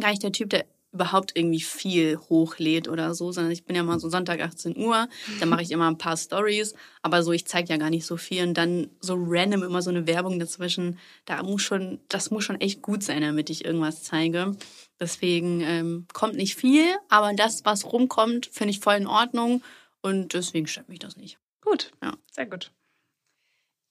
[0.00, 0.64] gar nicht der Typ, der
[0.96, 5.08] überhaupt irgendwie viel hochlädt oder so, sondern ich bin ja mal so Sonntag 18 Uhr,
[5.38, 8.16] dann mache ich immer ein paar Stories, aber so, ich zeige ja gar nicht so
[8.16, 12.44] viel und dann so random immer so eine Werbung dazwischen, da muss schon, das muss
[12.44, 14.56] schon echt gut sein, damit ich irgendwas zeige.
[14.98, 19.62] Deswegen ähm, kommt nicht viel, aber das, was rumkommt, finde ich voll in Ordnung
[20.00, 21.38] und deswegen stört mich das nicht.
[21.60, 22.14] Gut, Ja.
[22.32, 22.72] sehr gut.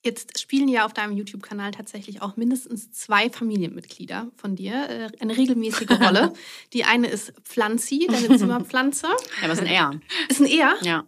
[0.06, 5.36] Jetzt spielen ja auf deinem YouTube-Kanal tatsächlich auch mindestens zwei Familienmitglieder von dir äh, eine
[5.36, 6.32] regelmäßige Rolle.
[6.74, 9.08] Die eine ist Pflanzi, deine Zimmerpflanze.
[9.42, 10.00] Ja, was ein R.
[10.30, 10.76] Ist ein Er?
[10.84, 11.06] Ja.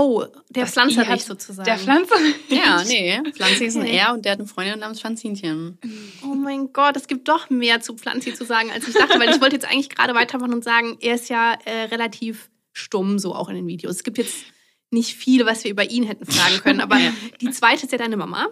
[0.00, 1.66] Oh, der Das Pflanzerich hat- sozusagen.
[1.66, 2.14] Der Pflanze?
[2.48, 3.20] Ja, nee.
[3.32, 3.96] Pflanzi ist ein Okay.
[3.96, 5.78] R und der hat eine Freundin namens Pflanzinchen.
[6.22, 9.28] Oh mein Gott, es gibt doch mehr zu Pflanzi zu sagen, als ich dachte, weil
[9.30, 13.34] ich wollte jetzt eigentlich gerade weitermachen und sagen, er ist ja äh, relativ stumm, so
[13.34, 13.96] auch in den Videos.
[13.96, 14.36] Es gibt jetzt
[14.90, 16.96] nicht viel, was wir über ihn hätten fragen können, aber
[17.40, 18.48] die zweite ist ja deine Mama.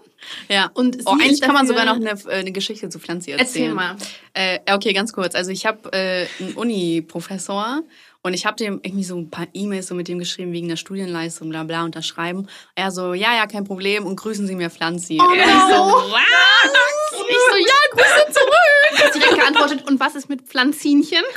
[0.49, 0.71] Ja.
[0.75, 3.47] Und Oh, eigentlich kann man sogar noch eine, äh, eine Geschichte zu Pflanzi erzählen.
[3.47, 3.97] Erzähl mal.
[4.35, 5.35] Äh, ja, okay, ganz kurz.
[5.35, 7.83] Also ich habe äh, einen Uni-Professor
[8.27, 10.75] und ich habe dem irgendwie so ein paar E-Mails so mit dem geschrieben wegen der
[10.75, 12.49] Studienleistung, bla bla, unterschreiben.
[12.75, 15.21] Er so, ja, ja, kein Problem und grüßen Sie mir Pflanzi.
[15.21, 15.95] Oh ich so, no.
[16.11, 17.21] was?
[17.21, 19.05] Und ich so, ja, Grüße zurück.
[19.05, 21.23] Hat direkt geantwortet, und was ist mit Pflanzinchen?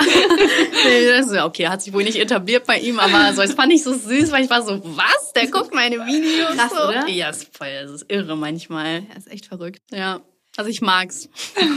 [0.82, 3.52] Nee, das ist ja okay, hat sich wohl nicht etabliert bei ihm, aber so, das
[3.52, 5.32] fand ich so süß, weil ich war so, was?
[5.34, 6.56] Der guckt meine Videos.
[6.56, 6.88] Krass, so.
[6.88, 7.08] oder?
[7.08, 9.04] Ja, ist voll, das ist irre manchmal.
[9.10, 9.82] Er ist echt verrückt.
[9.92, 10.20] Ja,
[10.60, 11.28] also ich mag's.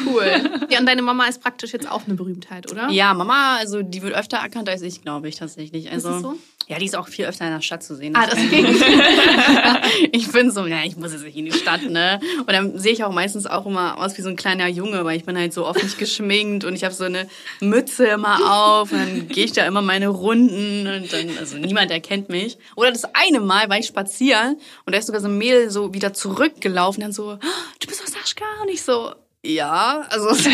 [0.05, 0.31] Cool.
[0.69, 2.89] Ja, und deine Mama ist praktisch jetzt auch eine Berühmtheit, oder?
[2.89, 5.91] Ja, Mama, also die wird öfter erkannt als ich, glaube ich, tatsächlich.
[5.91, 6.36] Also, Ist es so?
[6.67, 8.15] Ja, die ist auch viel öfter in der Stadt zu sehen.
[8.15, 8.67] Ah, deswegen.
[10.11, 12.19] ich bin so, ja, ich muss jetzt nicht in die Stadt, ne?
[12.39, 15.17] Und dann sehe ich auch meistens auch immer aus wie so ein kleiner Junge, weil
[15.17, 17.27] ich bin halt so oft nicht geschminkt und ich habe so eine
[17.59, 21.91] Mütze immer auf und dann gehe ich da immer meine Runden und dann, also niemand
[21.91, 22.57] erkennt mich.
[22.75, 25.93] Oder das eine Mal war ich spazieren und da ist sogar so ein Mädel so
[25.93, 27.39] wieder zurückgelaufen, dann so, "Ah,
[27.79, 28.45] du bist aus Sascha?
[28.61, 29.13] Und ich so,
[29.45, 30.47] ja, also das ist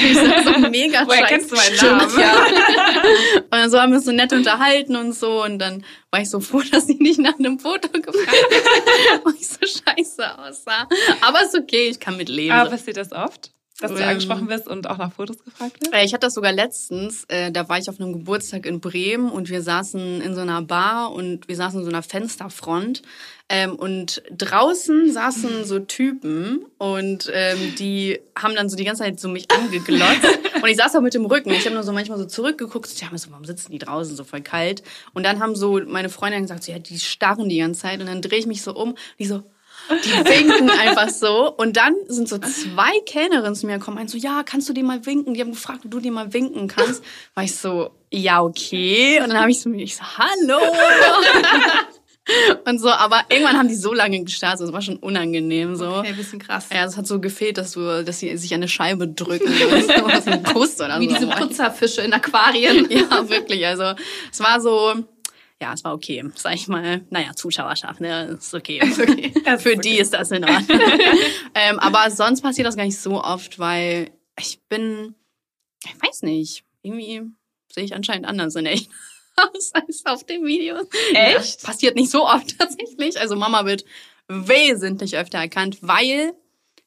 [0.45, 2.19] so mega Woher kennst du meinen Namen?
[2.19, 2.33] Ja.
[3.35, 5.43] Und dann so haben wir uns so nett unterhalten und so.
[5.43, 9.33] Und dann war ich so froh, dass sie nicht nach einem Foto gefragt hat, weil
[9.39, 10.87] ich so scheiße aussah.
[11.21, 12.51] Aber ist okay, ich kann mit leben.
[12.51, 13.51] Aber passiert das oft?
[13.81, 14.09] Dass du Ähm.
[14.09, 15.93] angesprochen wirst und auch nach Fotos gefragt wirst?
[15.93, 19.29] Äh, Ich hatte das sogar letztens, äh, da war ich auf einem Geburtstag in Bremen
[19.31, 23.03] und wir saßen in so einer Bar und wir saßen in so einer Fensterfront
[23.49, 29.19] ähm, und draußen saßen so Typen und ähm, die haben dann so die ganze Zeit
[29.19, 31.49] so mich angeglotzt und ich saß auch mit dem Rücken.
[31.49, 34.23] Ich habe nur so manchmal so zurückgeguckt, ich mir so, warum sitzen die draußen so
[34.23, 34.83] voll kalt?
[35.13, 38.05] Und dann haben so meine Freunde gesagt, so, ja, die starren die ganze Zeit und
[38.05, 39.43] dann drehe ich mich so um und die so,
[39.89, 41.51] die winken einfach so.
[41.55, 44.83] Und dann sind so zwei Kellnerinnen zu mir gekommen, meinen so, ja, kannst du dir
[44.83, 45.33] mal winken?
[45.33, 47.03] Die haben gefragt, ob du dir mal winken kannst.
[47.33, 49.19] War ich so, ja, okay.
[49.21, 50.59] Und dann habe ich so, ich so, hallo.
[52.65, 55.97] Und so, aber irgendwann haben die so lange gestartet, das war schon unangenehm so.
[55.97, 56.67] Okay, bisschen krass.
[56.71, 59.67] Ja, es hat so gefehlt, dass du, dass sie sich an eine Scheibe drücken, so
[60.83, 61.15] oder Wie so.
[61.15, 62.87] diese Putzerfische in Aquarien.
[62.99, 63.65] Ja, wirklich.
[63.65, 63.93] Also
[64.31, 64.93] es war so,
[65.61, 67.01] ja, es war okay, sag ich mal.
[67.09, 68.81] Naja, Zuschauerschaft, ne, ist okay.
[69.59, 70.79] Für die ist das in Ordnung.
[71.55, 75.15] ähm, aber sonst passiert das gar nicht so oft, weil ich bin,
[75.85, 77.23] ich weiß nicht, irgendwie
[77.71, 78.89] sehe ich anscheinend anders in echt
[79.41, 80.75] aus als auf dem Video.
[81.13, 81.61] Echt?
[81.61, 83.19] Ja, passiert nicht so oft tatsächlich.
[83.19, 83.85] Also Mama wird
[84.27, 86.33] wesentlich öfter erkannt, weil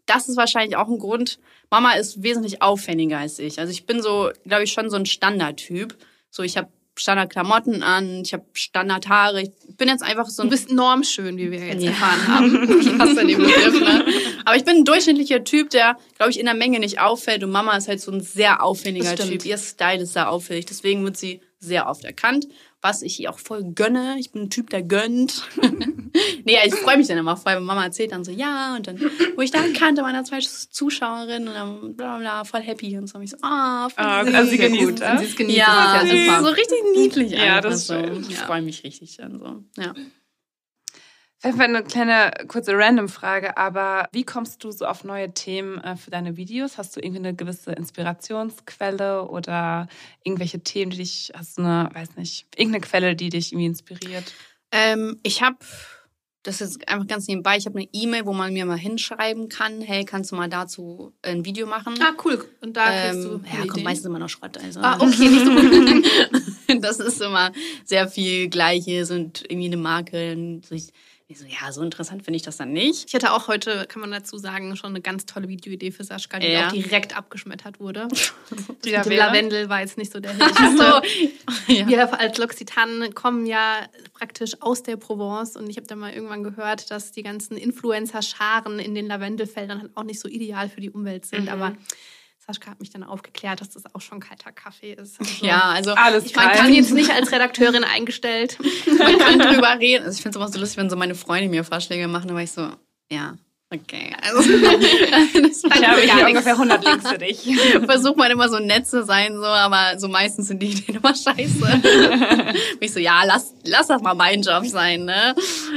[0.07, 1.39] das ist wahrscheinlich auch ein Grund.
[1.71, 3.59] Mama ist wesentlich auffälliger als ich.
[3.59, 5.97] Also ich bin so, glaube ich, schon so ein Standardtyp.
[6.31, 9.41] So, ich habe Standardklamotten an, ich habe Standardhaare.
[9.43, 11.91] Ich bin jetzt einfach so Du ein bist normschön, wie wir jetzt Ja.
[11.91, 12.81] erfahren haben.
[12.81, 14.05] ich hasse den Begriff, ne?
[14.45, 17.43] Aber ich bin ein durchschnittlicher Typ, der, glaube ich, in der Menge nicht auffällt.
[17.45, 19.31] Und Mama ist halt so ein sehr auffälliger stimmt.
[19.31, 19.47] Typ.
[19.47, 20.67] Ihr Style ist sehr auffällig.
[20.67, 22.49] Deswegen wird sie sehr oft erkannt,
[22.81, 24.17] was ich ihr auch voll gönne.
[24.19, 25.49] Ich bin ein Typ, der gönnt.
[26.45, 29.01] nee, ich freue mich dann immer voll, wenn Mama erzählt dann so, ja, und dann,
[29.37, 33.19] wo ich da erkannte, meiner zwei Zuschauerin und dann bla bla, voll happy und so.
[33.19, 34.99] Und ich so, ah, voll Ah, also sie genießt gut.
[34.99, 37.95] Sie ist genießt Ja, das ist ja ist so richtig niedlich Ja, das ist so.
[38.29, 38.45] Ich Ja.
[38.47, 39.83] freue mich richtig dann so.
[39.83, 39.95] Ja.
[41.43, 46.12] Vielleicht eine kleine kurze Random-Frage, aber wie kommst du so auf neue Themen äh, für
[46.12, 46.78] deine Videos?
[46.78, 49.88] Hast du irgendwie eine gewisse Inspirationsquelle oder
[50.22, 54.32] irgendwelche Themen, die dich, hast du eine, weiß nicht, irgendeine Quelle, die dich irgendwie inspiriert?
[54.70, 55.57] Ähm, ich habe,
[56.45, 59.80] das ist einfach ganz nebenbei, ich habe eine E-Mail, wo man mir mal hinschreiben kann,
[59.80, 61.95] hey, kannst du mal dazu ein Video machen?
[62.01, 62.45] Ah, cool.
[62.61, 64.59] Und da kriegst du ähm, ja, coole kommt meistens immer noch Schrott.
[64.59, 64.78] Also.
[64.78, 65.45] Ah, okay, nicht
[66.68, 67.51] so das ist immer
[67.84, 70.34] sehr viel Gleiches und irgendwie eine Marke.
[70.34, 70.93] Und so, ich
[71.35, 73.07] so, ja, so interessant finde ich das dann nicht.
[73.09, 76.39] Ich hatte auch heute, kann man dazu sagen, schon eine ganz tolle Videoidee für Sascha,
[76.39, 76.68] die Ja.
[76.68, 78.09] auch direkt abgeschmettert wurde.
[78.85, 79.18] Ja, mit dem?
[79.18, 80.76] Lavendel war jetzt nicht so der Hilfe.
[80.76, 81.72] so.
[81.72, 81.89] ja.
[81.89, 83.80] Wir als L'Occitane kommen ja
[84.12, 88.78] praktisch aus der Provence und ich habe da mal irgendwann gehört, dass die ganzen Influencer-Scharen
[88.78, 91.43] in den Lavendelfeldern halt auch nicht so ideal für die Umwelt sind.
[91.45, 91.49] Mhm.
[91.49, 91.72] Aber
[92.45, 95.20] Sascha hat mich dann aufgeklärt, dass das auch schon kalter Kaffee ist.
[95.20, 96.59] Also, ja, also Alles Ich, man kalt.
[96.59, 98.59] kann jetzt nicht als Redakteurin eingestellt.
[98.99, 100.05] man kann drüber reden.
[100.05, 102.43] Also ich finde es immer so lustig, wenn so meine Freunde mir Vorschläge machen, aber
[102.43, 102.68] ich so,
[103.12, 103.34] ja,
[103.72, 104.16] okay.
[104.22, 106.26] Also, das Ich habe gar hier nichts.
[106.30, 107.45] ungefähr 100 Links für dich.
[107.86, 111.14] versucht man immer so nett zu sein, so, aber so meistens sind die Ideen immer
[111.14, 111.64] scheiße.
[111.64, 115.36] Und ich so, ja, lass, lass das mal mein Job sein, ne?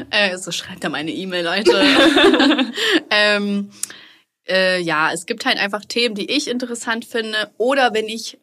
[0.09, 1.84] Äh, so schreibt er meine E-Mail, Leute.
[3.11, 3.70] ähm,
[4.48, 7.52] äh, ja, es gibt halt einfach Themen, die ich interessant finde.
[7.58, 8.39] Oder wenn ich,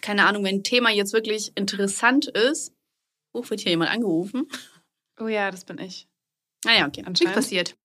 [0.00, 2.72] keine Ahnung, wenn ein Thema jetzt wirklich interessant ist.
[3.32, 4.46] Oh, wird hier jemand angerufen?
[5.18, 6.06] Oh ja, das bin ich.
[6.64, 7.00] Naja, okay.
[7.00, 7.34] Nichts Anscheinend.
[7.34, 7.76] passiert.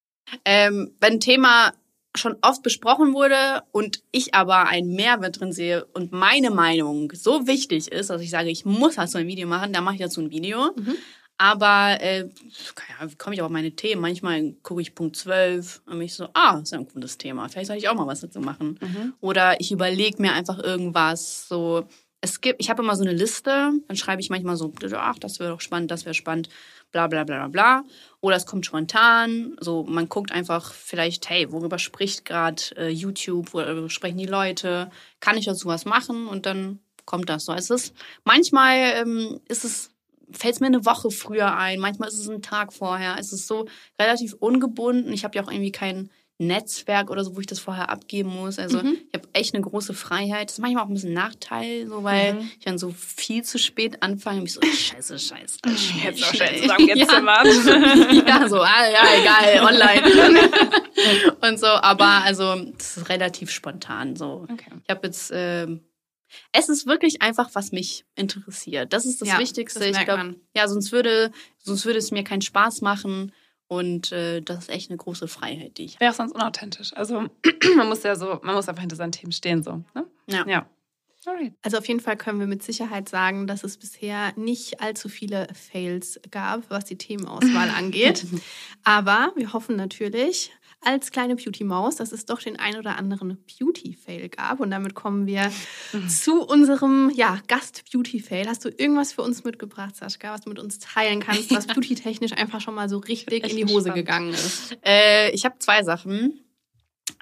[0.44, 1.74] Ähm, wenn ein Thema
[2.16, 7.48] schon oft besprochen wurde und ich aber einen Mehrwert drin sehe und meine Meinung so
[7.48, 10.22] wichtig ist, dass ich sage, ich muss dazu ein Video machen, dann mache ich dazu
[10.22, 10.72] ein Video.
[10.76, 10.96] Mhm.
[11.38, 14.02] Aber äh, wie komme ich auch auf meine Themen?
[14.02, 17.48] Manchmal gucke ich Punkt 12 und mich so, ah, ist ja ein cooles Thema.
[17.48, 18.80] Vielleicht soll ich auch mal was dazu machen.
[18.82, 19.14] Mhm.
[19.22, 21.48] Oder ich überlege mir einfach irgendwas.
[21.48, 21.88] So,
[22.22, 25.40] es gibt, ich habe immer so eine Liste, dann schreibe ich manchmal so, ach, das
[25.40, 26.50] wäre doch spannend, das wäre spannend,
[26.92, 27.84] bla bla bla bla bla.
[28.20, 29.56] Oder es kommt spontan.
[29.60, 34.90] So, man guckt einfach vielleicht, hey, worüber spricht gerade äh, YouTube, worüber sprechen die Leute?
[35.20, 36.28] Kann ich dazu was machen?
[36.28, 37.54] Und dann kommt das so.
[37.54, 39.92] Es ist manchmal ähm, ist es
[40.32, 43.16] fällt es mir eine Woche früher ein, manchmal ist es ein Tag vorher.
[43.20, 43.68] Es ist so
[44.00, 45.14] relativ ungebunden.
[45.14, 46.10] Ich habe ja auch irgendwie kein
[46.40, 48.60] Netzwerk oder so, wo ich das vorher abgeben muss.
[48.60, 48.96] Also Mhm.
[49.12, 50.50] ich habe echt eine große Freiheit.
[50.50, 52.52] Das ist manchmal auch ein bisschen ein Nachteil, so weil Mhm.
[52.60, 55.58] ich dann so viel zu spät anfange und mich so, scheiße, scheiße.
[56.04, 56.48] Jetzt auch schnell.
[56.60, 57.48] schnell zusammengezimmert.
[58.28, 60.52] Ja, ja, so, ah, ja, egal, online.
[61.42, 64.46] und so, aber also, das ist relativ spontan so.
[64.52, 64.70] Okay.
[64.84, 65.82] Ich habe jetzt, ähm,
[66.52, 68.94] es ist wirklich einfach, was mich interessiert.
[68.94, 69.80] Das ist das Ja, Wichtigste.
[69.80, 73.32] das ich glaube, ja, sonst würde, sonst würde es mir keinen Spaß machen.
[73.70, 76.02] Und äh, das ist echt eine große Freiheit, die ich habe.
[76.02, 76.94] Wäre auch sonst unauthentisch.
[76.96, 77.28] Also
[77.76, 79.84] man muss ja so, man muss einfach hinter seinen Themen stehen so.
[79.94, 80.08] Ne?
[80.28, 80.48] Ja.
[80.48, 80.70] Ja.
[81.26, 81.54] Alright.
[81.62, 85.50] Also auf jeden Fall können wir mit Sicherheit sagen, dass es bisher nicht allzu viele
[85.54, 88.26] Fails gab, was die Themenauswahl angeht.
[88.86, 90.52] Aber wir hoffen natürlich,
[90.82, 94.60] als kleine Beauty-Maus, dass es doch den ein oder anderen Beauty-Fail gab.
[94.60, 95.52] Und damit kommen wir
[96.08, 98.48] zu unserem ja, Gast-Beauty-Fail.
[98.48, 102.34] Hast du irgendwas für uns mitgebracht, Sascha, was du mit uns teilen kannst, was beauty-technisch
[102.34, 103.96] einfach schon mal so richtig in die Hose gespannt.
[103.96, 104.78] gegangen ist?
[104.86, 106.40] Äh, ich habe zwei Sachen.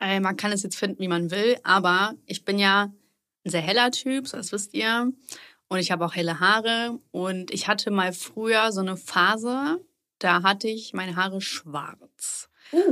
[0.02, 2.94] Äh, man kann es jetzt finden, wie man will, aber ich bin ja
[3.46, 5.12] ein sehr heller Typ, so das wisst ihr.
[5.68, 7.00] Und ich habe auch helle Haare.
[7.12, 9.80] Und ich hatte mal früher so eine Phase,
[10.20, 12.50] da hatte ich meine Haare schwarz.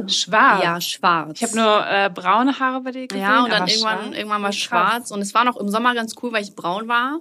[0.08, 0.64] Schwarz.
[0.64, 1.42] Ja, schwarz.
[1.42, 3.24] Ich habe nur äh, braune Haare bei dir gesehen.
[3.24, 4.16] Ja, und dann irgendwann, schwarz.
[4.16, 4.58] irgendwann mal Krass.
[4.58, 5.12] schwarz.
[5.12, 7.20] Und es war noch im Sommer ganz cool, weil ich braun war.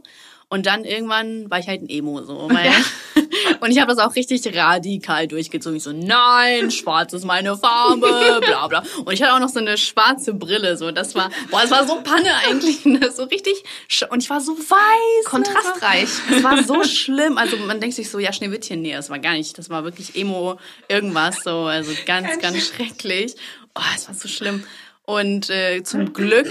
[0.53, 2.47] Und dann irgendwann war ich halt ein Emo so.
[2.51, 2.71] Weil
[3.61, 5.79] Und ich habe das auch richtig radikal durchgezogen.
[5.79, 8.83] Ich so, nein, schwarz ist meine Farbe, bla bla.
[9.03, 10.77] Und ich hatte auch noch so eine schwarze Brille.
[10.77, 12.85] So, das war, boah, das war so Panne eigentlich.
[12.85, 13.11] Ne?
[13.11, 13.65] So richtig.
[14.11, 15.25] Und ich war so weiß.
[15.25, 16.09] Kontrastreich.
[16.29, 16.37] Ne?
[16.37, 17.39] Es war so schlimm.
[17.39, 19.57] Also man denkt sich so, ja, Schneewittchen, nee, das war gar nicht.
[19.57, 21.61] Das war wirklich Emo irgendwas so.
[21.61, 23.37] Also ganz, ganz schrecklich.
[23.75, 24.65] Oh, es war so schlimm.
[25.07, 26.49] Und äh, zum Glück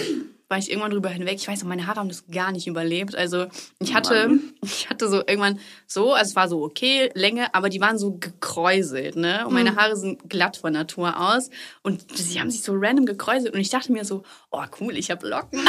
[0.51, 1.35] war ich irgendwann drüber hinweg.
[1.37, 3.15] Ich weiß noch, meine Haare haben das gar nicht überlebt.
[3.15, 3.47] Also
[3.79, 4.29] ich hatte,
[4.61, 8.17] ich hatte so irgendwann so, also es war so okay, Länge, aber die waren so
[8.17, 9.47] gekräuselt, ne?
[9.47, 11.49] Und meine Haare sind glatt von Natur aus.
[11.81, 13.53] Und sie haben sich so random gekräuselt.
[13.53, 15.59] Und ich dachte mir so, oh cool, ich habe Locken.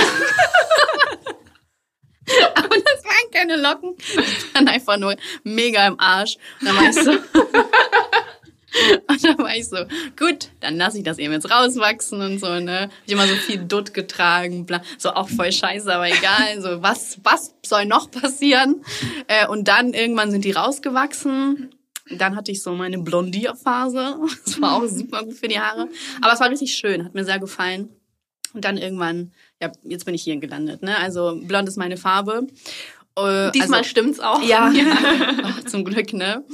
[2.55, 3.95] aber das waren keine Locken.
[3.97, 5.15] Die waren einfach nur
[5.45, 6.37] mega im Arsch.
[6.61, 7.13] Und dann war ich so.
[9.09, 9.77] Und dann war ich so,
[10.19, 12.83] gut, dann lasse ich das eben jetzt rauswachsen und so, ne?
[12.83, 14.83] Hab ich immer so viel Dutt getragen, bla.
[14.99, 16.61] So auch voll scheiße, aber egal.
[16.61, 18.85] So, was, was soll noch passieren?
[19.29, 21.75] Äh, und dann irgendwann sind die rausgewachsen.
[22.11, 24.17] Dann hatte ich so meine Blondierphase.
[24.45, 25.89] Das war auch super gut für die Haare.
[26.21, 27.91] Aber es war richtig schön, hat mir sehr gefallen.
[28.55, 30.99] Und dann irgendwann, ja, jetzt bin ich hier gelandet, ne?
[30.99, 32.47] Also blond ist meine Farbe.
[33.17, 34.43] Äh, Diesmal also, stimmt's auch.
[34.43, 34.73] ja,
[35.43, 36.45] Ach, zum Glück, ne?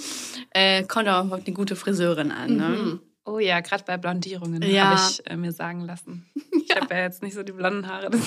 [0.51, 3.01] Äh, kommt auch eine gute Friseurin an, ne?
[3.25, 4.85] Oh ja, gerade bei Blondierungen Ja.
[4.97, 6.27] habe ich äh, mir sagen lassen.
[6.65, 8.11] Ich habe ja jetzt nicht so die blonden Haare.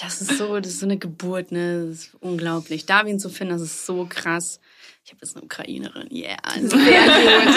[0.00, 1.86] Das ist so, das ist so eine Geburt, ne?
[1.88, 2.84] Das ist unglaublich.
[2.84, 4.60] Darwin zu finden, das ist so krass.
[5.04, 6.36] Ich habe jetzt eine Ukrainerin, yeah.
[6.42, 7.02] Also sehr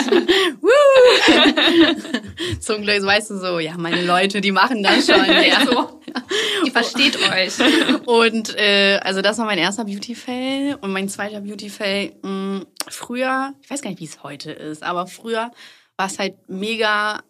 [0.09, 0.30] gut.
[0.61, 2.59] Woo!
[2.59, 5.25] Zum Glück, weißt du so, ja, meine Leute, die machen das schon.
[5.25, 5.65] Ja.
[5.65, 5.97] So.
[6.65, 7.59] Die versteht euch.
[8.05, 10.76] Und äh, also das war mein erster Beauty-Fail.
[10.82, 15.07] Und mein zweiter Beauty-Fail, mh, früher, ich weiß gar nicht, wie es heute ist, aber
[15.07, 15.51] früher
[15.97, 17.24] war es halt mega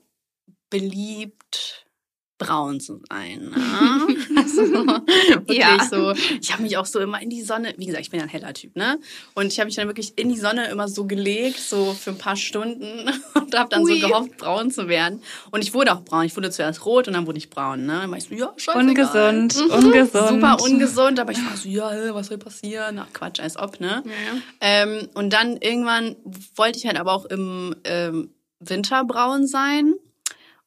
[0.70, 1.87] beliebt,
[2.38, 3.50] braun zu sein.
[3.50, 4.16] Ne?
[4.36, 5.84] also, wirklich Ja.
[5.90, 6.14] so.
[6.40, 8.30] Ich habe mich auch so immer in die Sonne, wie gesagt, ich bin ja ein
[8.30, 9.00] heller Typ, ne?
[9.34, 12.18] Und ich habe mich dann wirklich in die Sonne immer so gelegt, so für ein
[12.18, 14.00] paar Stunden und habe dann Ui.
[14.00, 15.22] so gehofft, braun zu werden.
[15.52, 16.26] Und ich wurde auch braun.
[16.26, 18.00] Ich wurde zuerst rot und dann wurde ich braun, ne?
[18.02, 18.88] Dann war ich so, ja, scheißegal.
[18.88, 20.28] Ungesund, ungesund.
[20.30, 23.00] Super ungesund, aber ich war so, ja, was soll passieren?
[23.00, 24.04] Ach Quatsch, als ob, ne?
[24.62, 26.16] Ähm, und dann irgendwann
[26.56, 28.30] wollte ich halt aber auch im ähm,
[28.60, 29.96] Winter braun sein.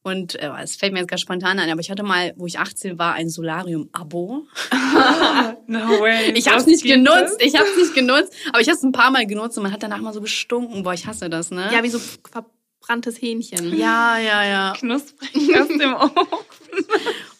[0.02, 2.58] Und äh, es fällt mir jetzt ganz spontan ein, aber ich hatte mal, wo ich
[2.58, 4.46] 18 war, ein Solarium-Abo.
[5.66, 6.32] No way.
[6.34, 7.46] Ich habe es Das nicht gibt genutzt, es?
[7.46, 9.72] ich habe es nicht genutzt, aber ich habe es ein paar Mal genutzt und man
[9.72, 10.82] hat danach mal so gestunken.
[10.82, 11.68] Boah, ich hasse das, ne?
[11.72, 13.76] Ja, wie so verbranntes Hähnchen.
[13.76, 14.72] ja, ja, ja.
[14.78, 16.26] Knusprig aus dem Ofen.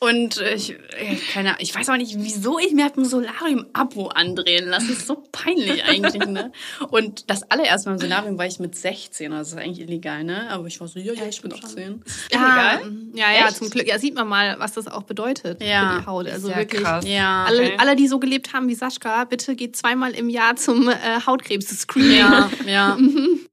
[0.02, 4.08] Und ich, äh, keine Ahnung, ich weiß auch nicht, wieso ich mir halt ein Solarium-Abo
[4.08, 4.88] andrehen lasse.
[4.88, 6.52] Das ist so peinlich eigentlich, ne?
[6.90, 10.24] Und das allererste Mal im Solarium war ich mit 16, also das ist eigentlich illegal,
[10.24, 10.48] ne?
[10.50, 12.02] Aber ich war so, ja, ja, ich bin 18.
[12.32, 12.92] Ja, Illegal?
[13.14, 13.56] ja, ja, Echt?
[13.58, 13.86] zum Glück.
[13.86, 15.92] Ja, sieht man mal, was das auch bedeutet Ja.
[15.96, 16.26] für die Haut.
[16.28, 16.82] Also Sehr wirklich.
[16.82, 17.04] krass.
[17.06, 17.44] Ja.
[17.44, 17.74] Alle, Okay.
[17.76, 20.94] alle, die so gelebt haben wie Sascha, bitte geht zweimal im Jahr zum äh,
[21.26, 22.16] Hautkrebs-Screening.
[22.18, 22.96] Ja, ja.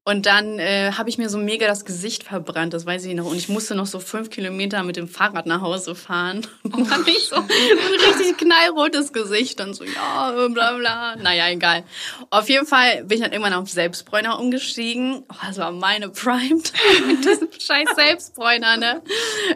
[0.05, 3.25] Und dann äh, habe ich mir so mega das Gesicht verbrannt, das weiß ich noch.
[3.25, 6.36] Und ich musste noch so fünf Kilometer mit dem Fahrrad nach Hause fahren.
[6.63, 11.15] Und dann hatte ich so ein richtig knallrotes Gesicht und so, ja, bla bla.
[11.15, 11.83] Naja, egal.
[12.29, 15.23] Auf jeden Fall bin ich dann irgendwann auf Selbstbräuner umgestiegen.
[15.31, 16.61] Oh, das war meine Prime
[17.07, 19.01] mit diesem scheiß Selbstbräuner, ne?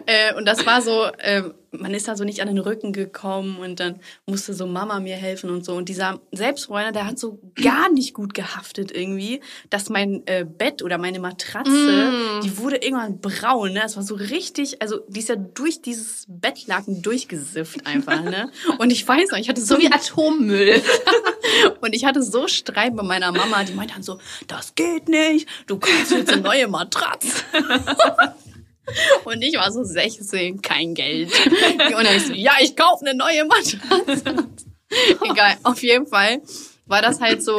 [0.06, 1.42] Äh, und das war so, äh,
[1.72, 5.16] man ist da so nicht an den Rücken gekommen und dann musste so Mama mir
[5.16, 5.74] helfen und so.
[5.74, 10.82] Und dieser Selbstbräuner, der hat so gar nicht gut gehaftet irgendwie, dass mein äh, Bett
[10.82, 12.12] oder meine Matratze,
[12.44, 13.82] die wurde irgendwann braun, ne?
[13.84, 18.50] Es war so richtig, also die ist ja durch dieses Bettlaken durchgesifft einfach, ne?
[18.78, 20.82] Und ich weiß noch, ich hatte so So wie Atommüll.
[21.80, 24.18] und ich hatte so Streit mit meiner Mama, die meinte dann so,
[24.48, 27.42] das geht nicht, du kaufst jetzt eine neue Matratze.
[29.24, 31.30] Und ich war so 16, kein Geld.
[31.46, 34.48] Und dann ich so, ja, ich kaufe eine neue Matratze.
[35.24, 36.42] Egal, auf jeden Fall
[36.86, 37.58] war das halt so,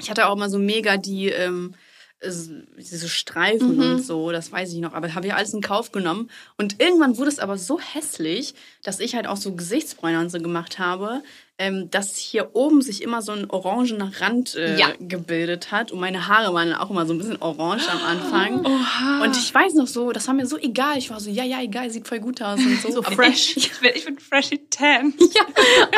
[0.00, 1.74] ich hatte auch immer so mega die, ähm,
[2.20, 5.90] es- diese Streifen und so, das weiß ich noch, aber habe ich alles in Kauf
[5.90, 6.30] genommen.
[6.56, 10.38] Und irgendwann wurde es aber so hässlich, dass ich halt auch so Gesichtsbräuner und so
[10.38, 11.22] gemacht habe,
[11.58, 14.88] ähm, dass hier oben sich immer so ein orangener Rand äh, Ja.
[14.98, 15.90] gebildet hat.
[15.90, 18.66] Und meine Haare waren auch immer so ein bisschen orange am Anfang.
[19.22, 20.98] Und ich weiß noch so, das war mir so egal.
[20.98, 22.90] Ich war so, ja, ja, egal, sieht voll gut aus und so.
[22.96, 23.56] So fresh.
[23.56, 25.14] Ich bin, ich bin freshy tan.
[25.34, 25.42] ja,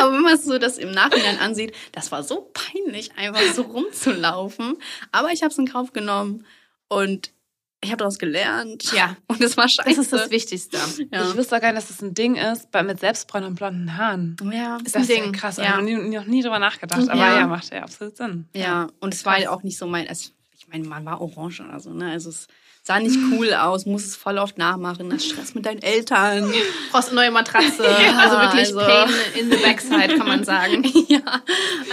[0.01, 3.63] aber wenn man es so das im Nachhinein ansieht, das war so peinlich, einfach so
[3.63, 4.77] rumzulaufen.
[5.11, 6.45] Aber ich habe es in Kauf genommen
[6.87, 7.31] und
[7.81, 8.91] ich habe daraus gelernt.
[8.93, 9.15] Ja.
[9.27, 9.87] Und es war scheiße.
[9.89, 10.77] Das ist das Wichtigste.
[11.11, 11.29] Ja.
[11.29, 13.95] Ich wusste auch gar nicht, dass das ein Ding ist, bei, mit Selbstbräunen und blonden
[13.97, 14.35] Haaren.
[14.51, 15.31] ja, Ist Das ein ist ja Ding.
[15.31, 15.57] krass.
[15.57, 15.63] Ja.
[15.63, 17.07] Ich habe noch nie, drüber nachgedacht.
[17.09, 17.39] Aber Ja.
[17.39, 18.47] ja, macht ja absolut Sinn.
[18.53, 21.61] ja, und es war halt auch nicht so mein, es, ich meine, man war orange
[21.61, 22.11] oder so, ne?
[22.11, 22.47] Also es
[22.83, 25.09] sah nicht cool aus, muss es voll oft nachmachen.
[25.09, 26.51] Das Stress mit deinen Eltern.
[26.91, 27.87] Brauchst eine neue Matratze.
[27.87, 29.09] also wirklich also- Pain
[29.39, 30.83] in the backside, kann man sagen.
[31.07, 31.21] ja,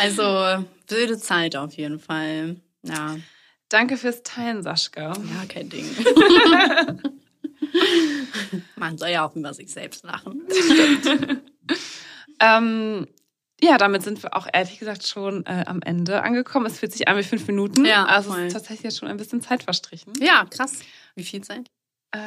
[0.00, 2.56] also wilde Zeit auf jeden Fall.
[2.82, 3.16] Ja.
[3.68, 5.12] Danke fürs Teilen, Sascha.
[5.12, 5.84] Ja, kein Ding.
[8.76, 10.46] Man soll ja auch über sich selbst lachen.
[12.40, 13.06] Ähm,
[13.60, 16.66] ja, damit sind wir auch ehrlich gesagt schon äh, am Ende angekommen.
[16.66, 17.84] Es fühlt sich an wie fünf Minuten.
[17.84, 18.40] Ja, also voll.
[18.40, 20.12] es ist tatsächlich jetzt schon ein bisschen Zeit verstrichen.
[20.20, 20.80] Ja, krass.
[21.14, 21.66] Wie viel Zeit?
[22.12, 22.18] Äh,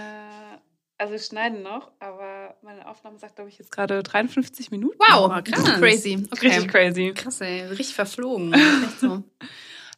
[0.98, 4.98] also wir schneiden noch, aber meine Aufnahme sagt, glaube ich, jetzt gerade 53 Minuten.
[4.98, 5.64] Wow, krass.
[5.80, 6.28] crazy.
[6.32, 6.48] Okay.
[6.48, 7.14] Richtig crazy.
[7.16, 7.62] Krass, ey.
[7.68, 8.54] Richtig verflogen.
[8.84, 9.24] Echt so.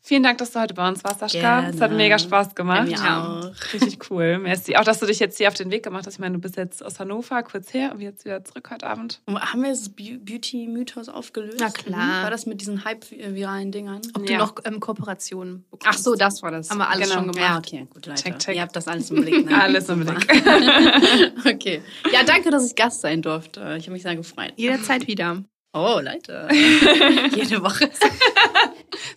[0.04, 1.40] Vielen Dank, dass du heute bei uns warst, Sascha.
[1.40, 1.70] Gerne.
[1.76, 2.88] Es hat mega Spaß gemacht.
[2.88, 3.52] Mir auch.
[3.72, 4.40] Richtig cool.
[4.40, 4.76] Merci.
[4.76, 6.16] Auch, dass du dich jetzt hier auf den Weg gemacht hast.
[6.16, 9.22] Ich meine, du bist jetzt aus Hannover kurz her und jetzt wieder zurück heute Abend.
[9.28, 11.58] Und haben wir das Beau- Beauty-Mythos aufgelöst?
[11.60, 12.24] Na klar.
[12.24, 14.02] War das mit diesen halb-viralen Dingern?
[14.16, 14.40] Ob du Ja.
[14.40, 15.88] noch ähm, Kooperationen bekommst.
[15.88, 16.72] Ach so, das war das.
[16.72, 17.22] Haben wir alles Genau.
[17.22, 17.68] schon Ja, gemacht.
[17.68, 18.24] okay, gut, Leute.
[18.24, 18.56] Check, check.
[18.56, 19.46] Ihr habt das alles im Blick.
[19.46, 19.56] Ne?
[19.62, 20.28] Alles im Blick.
[21.46, 21.82] okay.
[22.12, 23.76] Ja, danke, dass ich Gast sein durfte.
[23.78, 24.54] Ich habe mich sehr gefreut.
[24.56, 25.44] Jederzeit wieder.
[25.74, 26.50] Oh, Leute.
[27.36, 27.90] Jede Woche.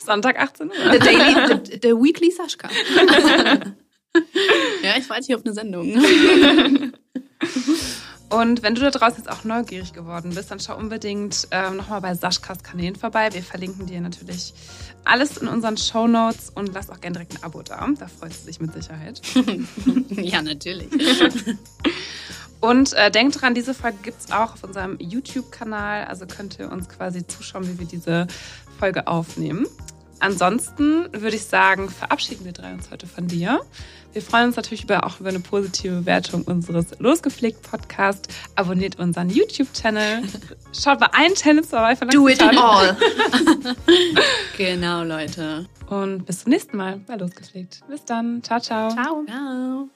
[0.04, 0.74] Sonntag 18 Uhr.
[0.92, 2.68] The Daily, the, the Weekly Sascha.
[4.80, 5.92] Ja, ich warte hier auf eine Sendung.
[8.30, 12.00] Und wenn du da draußen jetzt auch neugierig geworden bist, dann schau unbedingt ähm, nochmal
[12.00, 13.32] bei Saschkas Kanälen vorbei.
[13.32, 14.54] Wir verlinken dir natürlich
[15.04, 17.88] alles in unseren Show Notes und lass auch gerne direkt ein Abo da.
[17.98, 19.20] Da freust du dich mit Sicherheit.
[20.10, 20.88] ja, natürlich.
[22.60, 26.04] Und äh, denkt dran, diese Folge gibt es auch auf unserem YouTube-Kanal.
[26.04, 28.26] Also könnt ihr uns quasi zuschauen, wie wir diese
[28.78, 29.66] Folge aufnehmen.
[30.20, 33.60] Ansonsten würde ich sagen, verabschieden wir drei uns heute von dir.
[34.14, 38.28] Wir freuen uns natürlich über, auch über eine positive Bewertung unseres Losgepflegt Podcast.
[38.54, 40.22] Abonniert unseren YouTube-Channel.
[40.72, 41.94] Schaut bei allen Channels vorbei.
[41.96, 42.96] Do it all.
[44.56, 45.66] genau, Leute.
[45.88, 47.80] Und bis zum nächsten Mal bei Losgepflegt.
[47.88, 48.42] Bis dann.
[48.42, 48.90] Ciao, ciao.
[48.90, 49.24] Ciao.
[49.26, 49.88] Ciao.